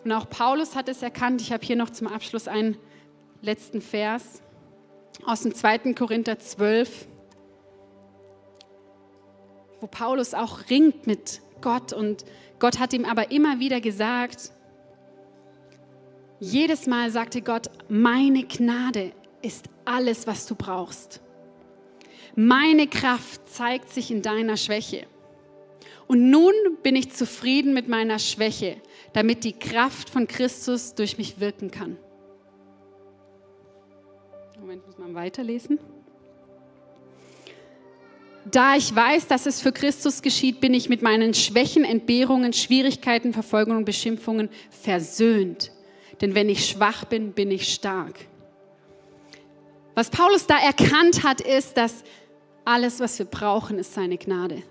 Und 0.03 0.11
auch 0.11 0.29
Paulus 0.29 0.75
hat 0.75 0.89
es 0.89 1.03
erkannt. 1.03 1.41
Ich 1.41 1.53
habe 1.53 1.65
hier 1.65 1.77
noch 1.77 1.91
zum 1.91 2.09
Abschluss 2.09 2.49
einen 2.49 2.77
letzten 3.43 3.81
Vers 3.81 4.43
aus 5.25 5.43
dem 5.43 5.55
2. 5.55 5.95
Korinther 5.95 6.41
12, 6.41 7.07
wo 9.81 9.87
Paulus 9.87 10.35
auch 10.35 10.69
ringt 10.69 11.07
mit 11.07 11.43
Gott 11.61 11.93
und 11.93 12.25
Gott 12.59 12.81
hat 12.81 12.93
ihm 12.93 13.05
aber 13.05 13.31
immer 13.31 13.61
wieder 13.61 13.81
gesagt, 13.81 14.51
jedes 16.53 16.87
Mal 16.87 17.11
sagte 17.11 17.43
Gott, 17.43 17.71
meine 17.89 18.45
Gnade 18.45 19.13
ist 19.43 19.67
alles, 19.85 20.27
was 20.27 20.47
du 20.47 20.55
brauchst. 20.55 21.21
Meine 22.37 22.87
Kraft 22.87 23.49
zeigt 23.49 23.91
sich 23.91 24.11
in 24.11 24.23
deiner 24.23 24.57
Schwäche. 24.57 25.07
Und 26.07 26.31
nun 26.31 26.53
bin 26.83 26.97
ich 26.97 27.13
zufrieden 27.13 27.73
mit 27.73 27.89
meiner 27.89 28.19
Schwäche, 28.19 28.77
damit 29.13 29.45
die 29.45 29.53
Kraft 29.53 30.11
von 30.11 30.27
Christus 30.27 30.95
durch 30.95 31.17
mich 31.17 31.41
wirken 31.41 31.71
kann. 31.71 31.97
Moment, 34.61 34.87
muss 34.87 34.99
man 34.99 35.15
weiterlesen. 35.15 35.79
Da 38.51 38.77
ich 38.77 38.95
weiß, 38.95 39.27
dass 39.27 39.47
es 39.47 39.63
für 39.63 39.73
Christus 39.73 40.21
geschieht, 40.21 40.61
bin 40.61 40.75
ich 40.75 40.91
mit 40.91 41.01
meinen 41.01 41.33
Schwächen, 41.33 41.85
Entbehrungen, 41.85 42.53
Schwierigkeiten, 42.53 43.33
Verfolgungen 43.33 43.79
und 43.79 43.85
Beschimpfungen 43.87 44.51
versöhnt. 44.71 45.74
Denn 46.21 46.35
wenn 46.35 46.49
ich 46.49 46.67
schwach 46.67 47.05
bin, 47.05 47.33
bin 47.33 47.51
ich 47.51 47.73
stark. 47.73 48.15
Was 49.95 50.11
Paulus 50.11 50.47
da 50.47 50.59
erkannt 50.59 51.23
hat, 51.23 51.41
ist, 51.41 51.77
dass 51.77 52.05
alles, 52.65 53.01
was 53.01 53.19
wir 53.19 53.27
brauchen, 53.27 53.79
ist 53.79 53.95
seine 53.95 54.19
Gnade. 54.19 54.63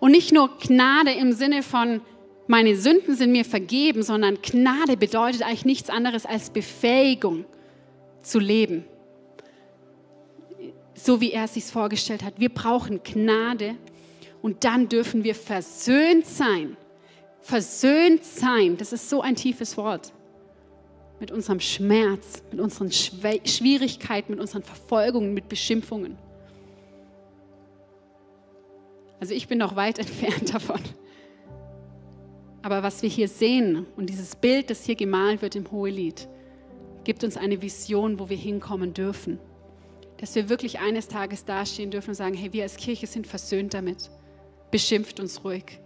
Und 0.00 0.12
nicht 0.12 0.32
nur 0.32 0.56
Gnade 0.58 1.12
im 1.12 1.32
Sinne 1.32 1.62
von, 1.62 2.00
meine 2.46 2.76
Sünden 2.76 3.16
sind 3.16 3.32
mir 3.32 3.44
vergeben, 3.44 4.02
sondern 4.02 4.38
Gnade 4.42 4.96
bedeutet 4.96 5.42
eigentlich 5.42 5.64
nichts 5.64 5.90
anderes 5.90 6.26
als 6.26 6.50
Befähigung 6.50 7.44
zu 8.22 8.38
leben. 8.38 8.84
so 10.94 11.20
wie 11.20 11.32
er 11.32 11.44
es 11.44 11.54
sich 11.54 11.64
vorgestellt 11.64 12.22
hat. 12.22 12.34
Wir 12.38 12.48
brauchen 12.48 13.02
Gnade 13.02 13.74
und 14.40 14.64
dann 14.64 14.88
dürfen 14.88 15.24
wir 15.24 15.34
versöhnt 15.34 16.24
sein. 16.24 16.76
Versöhnt 17.40 18.24
sein, 18.24 18.76
das 18.78 18.92
ist 18.92 19.10
so 19.10 19.20
ein 19.20 19.36
tiefes 19.36 19.76
Wort. 19.76 20.13
Mit 21.20 21.30
unserem 21.30 21.60
Schmerz, 21.60 22.42
mit 22.50 22.60
unseren 22.60 22.90
Schwierigkeiten, 22.90 24.32
mit 24.32 24.40
unseren 24.40 24.62
Verfolgungen, 24.62 25.32
mit 25.32 25.48
Beschimpfungen. 25.48 26.18
Also 29.20 29.32
ich 29.34 29.48
bin 29.48 29.58
noch 29.58 29.76
weit 29.76 29.98
entfernt 30.00 30.52
davon. 30.52 30.80
Aber 32.62 32.82
was 32.82 33.02
wir 33.02 33.08
hier 33.08 33.28
sehen 33.28 33.86
und 33.96 34.08
dieses 34.08 34.36
Bild, 34.36 34.70
das 34.70 34.84
hier 34.84 34.96
gemalt 34.96 35.42
wird 35.42 35.54
im 35.54 35.70
Hohelied, 35.70 36.28
gibt 37.04 37.22
uns 37.22 37.36
eine 37.36 37.60
Vision, 37.60 38.18
wo 38.18 38.28
wir 38.28 38.36
hinkommen 38.36 38.94
dürfen. 38.94 39.38
Dass 40.16 40.34
wir 40.34 40.48
wirklich 40.48 40.80
eines 40.80 41.08
Tages 41.08 41.44
dastehen 41.44 41.90
dürfen 41.90 42.10
und 42.10 42.14
sagen, 42.14 42.34
hey, 42.34 42.52
wir 42.52 42.62
als 42.62 42.76
Kirche 42.76 43.06
sind 43.06 43.26
versöhnt 43.26 43.74
damit. 43.74 44.10
Beschimpft 44.70 45.20
uns 45.20 45.44
ruhig. 45.44 45.78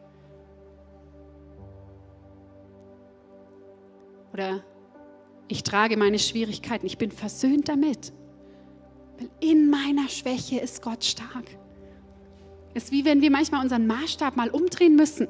Oder 4.33 4.63
ich 5.49 5.63
trage 5.63 5.97
meine 5.97 6.19
Schwierigkeiten, 6.19 6.87
ich 6.87 6.99
bin 6.99 7.11
versöhnt 7.11 7.69
damit. 7.69 8.13
Weil 9.19 9.31
in 9.41 9.71
meiner 9.71 10.09
Schwäche 10.09 10.61
ist 10.61 10.83
Gott 10.83 11.05
stark. 11.05 11.45
Es 12.75 12.85
ist 12.85 12.93
wie 12.93 13.05
wenn 13.05 13.23
wir 13.23 13.31
manchmal 13.31 13.63
unseren 13.63 13.87
Maßstab 13.87 14.37
mal 14.37 14.51
umdrehen 14.51 14.95
müssen. 14.95 15.27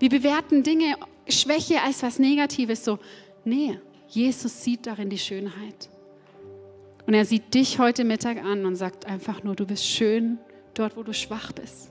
Wir 0.00 0.10
bewerten 0.10 0.62
Dinge, 0.62 0.96
Schwäche 1.28 1.80
als 1.82 2.02
was 2.02 2.18
Negatives. 2.18 2.84
So, 2.84 2.98
nee, 3.44 3.78
Jesus 4.08 4.62
sieht 4.62 4.86
darin 4.86 5.08
die 5.08 5.18
Schönheit. 5.18 5.88
Und 7.06 7.14
er 7.14 7.24
sieht 7.24 7.54
dich 7.54 7.78
heute 7.78 8.04
Mittag 8.04 8.42
an 8.42 8.66
und 8.66 8.76
sagt 8.76 9.06
einfach 9.06 9.42
nur, 9.42 9.54
du 9.54 9.66
bist 9.66 9.84
schön 9.84 10.38
dort, 10.74 10.96
wo 10.96 11.02
du 11.02 11.12
schwach 11.12 11.52
bist. 11.52 11.90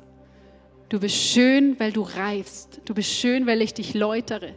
Du 0.89 0.99
bist 0.99 1.15
schön, 1.15 1.79
weil 1.79 1.91
du 1.91 2.01
reifst. 2.01 2.81
Du 2.85 2.93
bist 2.93 3.09
schön, 3.09 3.47
weil 3.47 3.61
ich 3.61 3.73
dich 3.73 3.93
läutere. 3.93 4.53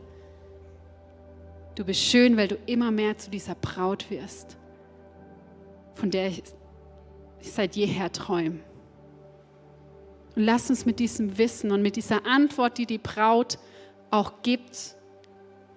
Du 1.77 1.85
bist 1.85 2.01
schön, 2.01 2.39
weil 2.39 2.49
du 2.49 2.57
immer 2.67 2.91
mehr 2.91 3.19
zu 3.19 3.31
dieser 3.31 3.55
Braut 3.55 4.11
wirst, 4.11 4.57
von 5.95 6.11
der 6.11 6.29
ich, 6.29 6.43
seit 7.43 7.77
jeher 7.77 8.11
träume. 8.11 8.61
Und 10.35 10.43
lass 10.43 10.71
uns 10.71 10.87
mit 10.87 10.99
diesem 10.99 11.37
Wissen 11.37 11.71
und 11.71 11.83
mit 11.83 11.97
dieser 11.97 12.27
Antwort, 12.27 12.79
die 12.79 12.87
die 12.87 12.99
Braut 12.99 13.59
auch 14.11 14.43
gibt, 14.43 14.97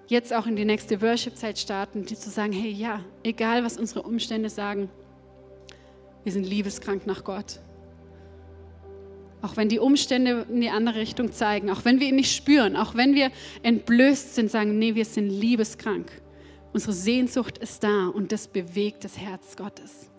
jetzt 0.08 0.34
auch 0.34 0.48
in 0.48 0.56
die 0.56 0.66
nächste 0.66 1.02
Worship-Zeit 1.02 1.60
starten, 1.60 2.06
die 2.06 2.16
zu 2.16 2.30
sagen, 2.30 2.54
hey 2.54 2.72
ja, 2.72 3.04
egal 3.24 3.66
was 3.66 3.78
unsere 3.78 4.04
Umstände 4.04 4.50
sagen, 4.50 4.90
wir 6.24 6.32
sind 6.32 6.46
liebeskrank 6.46 7.06
nach 7.08 7.26
Gott. 7.26 7.60
Auch 9.42 9.56
wenn 9.56 9.70
die 9.70 9.80
Umstände 9.80 10.46
in 10.50 10.62
die 10.62 10.70
andere 10.70 11.00
Richtung 11.00 11.32
zeigen, 11.32 11.70
auch 11.70 11.86
wenn 11.86 12.00
wir 12.00 12.08
ihn 12.08 12.16
nicht 12.16 12.36
spüren, 12.36 12.76
auch 12.76 12.96
wenn 12.96 13.16
wir 13.16 13.32
entblößt 13.64 14.36
sind, 14.36 14.52
sagen, 14.52 14.78
nee, 14.78 14.96
wir 14.96 15.06
sind 15.06 15.30
liebeskrank. 15.30 16.12
Unsere 16.74 16.94
Sehnsucht 16.94 17.58
ist 17.58 17.84
da 17.84 18.08
und 18.08 18.32
das 18.32 18.48
bewegt 18.48 19.04
das 19.04 19.18
Herz 19.18 19.56
Gottes. 19.56 20.10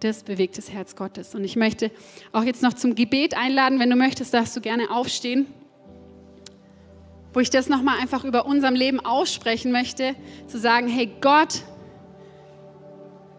Das 0.00 0.22
bewegt 0.22 0.56
das 0.56 0.70
Herz 0.70 0.94
Gottes. 0.94 1.34
Und 1.34 1.42
ich 1.42 1.56
möchte 1.56 1.90
auch 2.32 2.44
jetzt 2.44 2.62
noch 2.62 2.74
zum 2.74 2.94
Gebet 2.94 3.36
einladen. 3.36 3.80
Wenn 3.80 3.90
du 3.90 3.96
möchtest, 3.96 4.32
darfst 4.32 4.56
du 4.56 4.60
gerne 4.60 4.90
aufstehen 4.90 5.46
wo 7.32 7.40
ich 7.40 7.50
das 7.50 7.68
nochmal 7.68 7.98
einfach 8.00 8.24
über 8.24 8.46
unserem 8.46 8.74
Leben 8.74 9.00
aussprechen 9.00 9.70
möchte, 9.72 10.14
zu 10.46 10.58
sagen, 10.58 10.88
hey 10.88 11.08
Gott 11.20 11.62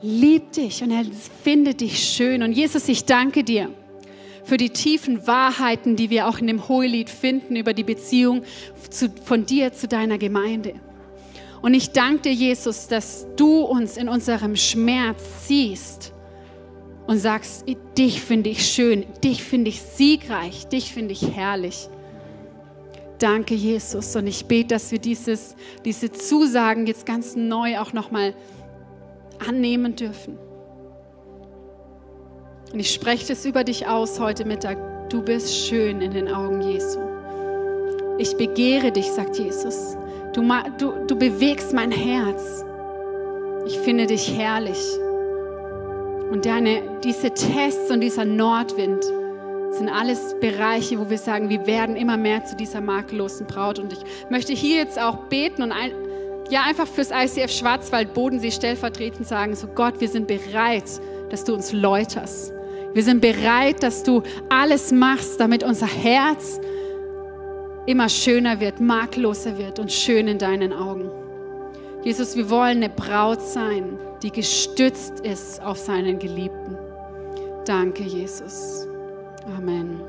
liebt 0.02 0.58
dich 0.58 0.84
und 0.84 0.92
er 0.92 1.04
findet 1.44 1.82
dich 1.82 2.00
schön. 2.00 2.44
Und 2.44 2.54
Jesus, 2.54 2.88
ich 2.88 3.06
danke 3.06 3.44
dir 3.44 3.74
für 4.50 4.58
die 4.58 4.72
tiefen 4.72 5.28
Wahrheiten, 5.28 5.96
die 5.96 6.10
wir 6.10 6.28
auch 6.28 6.40
in 6.40 6.48
dem 6.48 6.68
Hohelied 6.68 7.10
finden 7.10 7.56
über 7.56 7.74
die 7.74 7.84
Beziehung 7.84 8.42
zu, 8.90 9.10
von 9.24 9.46
dir 9.46 9.74
zu 9.74 9.88
deiner 9.88 10.18
Gemeinde. 10.18 10.74
Und 11.62 11.76
ich 11.76 11.92
danke 11.92 12.24
dir, 12.24 12.34
Jesus, 12.34 12.88
dass 12.88 13.28
du 13.36 13.62
uns 13.62 13.96
in 13.96 14.10
unserem 14.10 14.56
Schmerz 14.56 15.22
siehst 15.48 16.14
und 17.06 17.20
sagst, 17.20 17.66
dich 17.96 18.22
finde 18.22 18.50
ich 18.50 18.66
schön, 18.66 19.06
dich 19.24 19.44
finde 19.44 19.70
ich 19.70 19.84
siegreich, 19.84 20.68
dich 20.68 20.94
finde 20.94 21.14
ich 21.14 21.36
herrlich. 21.36 21.88
Danke, 23.20 23.54
Jesus. 23.54 24.16
Und 24.16 24.26
ich 24.26 24.46
bete, 24.46 24.70
dass 24.70 24.92
wir 24.92 25.00
dieses, 25.00 25.56
diese 25.86 26.12
Zusagen 26.12 26.88
jetzt 26.88 27.06
ganz 27.06 27.36
neu 27.36 27.78
auch 27.78 27.94
nochmal 27.94 28.34
annehmen 29.48 29.96
dürfen. 29.96 30.40
Und 32.72 32.80
ich 32.80 32.94
spreche 32.94 33.28
das 33.28 33.46
über 33.46 33.64
dich 33.64 33.88
aus 33.88 34.20
heute 34.20 34.46
Mittag. 34.46 34.78
Du 35.10 35.24
bist 35.24 35.56
schön 35.56 36.02
in 36.02 36.12
den 36.12 36.28
Augen 36.28 36.62
Jesu. 36.62 37.00
Ich 38.20 38.36
begehre 38.38 38.92
dich, 38.92 39.08
sagt 39.08 39.38
Jesus. 39.38 39.98
Du, 40.34 40.48
du, 40.78 41.06
du 41.08 41.16
bewegst 41.16 41.74
mein 41.74 41.92
Herz. 41.92 42.64
Ich 43.66 43.78
finde 43.80 44.06
dich 44.06 44.38
herrlich. 44.38 44.80
Und 46.30 46.46
deine, 46.46 47.00
diese 47.04 47.32
Tests 47.34 47.90
und 47.90 48.02
dieser 48.02 48.26
Nordwind, 48.26 49.04
sind 49.72 49.90
alles 49.90 50.36
Bereiche, 50.40 51.00
wo 51.00 51.10
wir 51.10 51.18
sagen, 51.18 51.50
wir 51.50 51.66
werden 51.66 51.96
immer 51.96 52.18
mehr 52.18 52.44
zu 52.44 52.56
dieser 52.56 52.82
makellosen 52.82 53.48
Braut. 53.48 53.80
Und 53.80 53.94
ich 53.94 54.00
möchte 54.30 54.54
hier 54.54 54.78
jetzt 54.78 55.00
auch 55.00 55.18
beten 55.30 55.64
und 55.64 55.72
ein, 55.72 55.92
ja 56.50 56.64
einfach 56.64 56.88
fürs 56.88 57.12
ICF 57.12 57.52
Schwarzwald 57.52 58.14
Bodensee 58.14 58.52
stellvertretend 58.52 59.28
sagen, 59.28 59.56
so 59.56 59.68
Gott, 59.68 60.00
wir 60.00 60.08
sind 60.08 60.28
bereit, 60.28 60.86
dass 61.30 61.44
du 61.44 61.54
uns 61.54 61.72
läuterst. 61.72 62.54
Wir 62.94 63.04
sind 63.04 63.22
bereit, 63.22 63.84
dass 63.84 64.04
du 64.04 64.24
alles 64.50 64.92
machst, 64.92 65.40
damit 65.40 65.64
unser 65.64 65.88
Herz 65.88 66.60
immer 67.86 68.10
schöner 68.10 68.60
wird, 68.60 68.80
makelloser 68.80 69.58
wird 69.58 69.80
und 69.80 69.92
schön 69.92 70.28
in 70.28 70.38
deinen 70.38 70.74
Augen. 70.74 71.10
Jesus, 72.04 72.36
wir 72.36 72.50
wollen 72.50 72.78
eine 72.78 72.90
Braut 72.90 73.42
sein, 73.42 74.00
die 74.24 74.32
gestützt 74.32 75.20
ist 75.22 75.62
auf 75.62 75.78
seinen 75.78 76.18
Geliebten. 76.20 76.78
Danke, 77.66 78.04
Jesus. 78.04 78.88
Amen. 79.58 80.09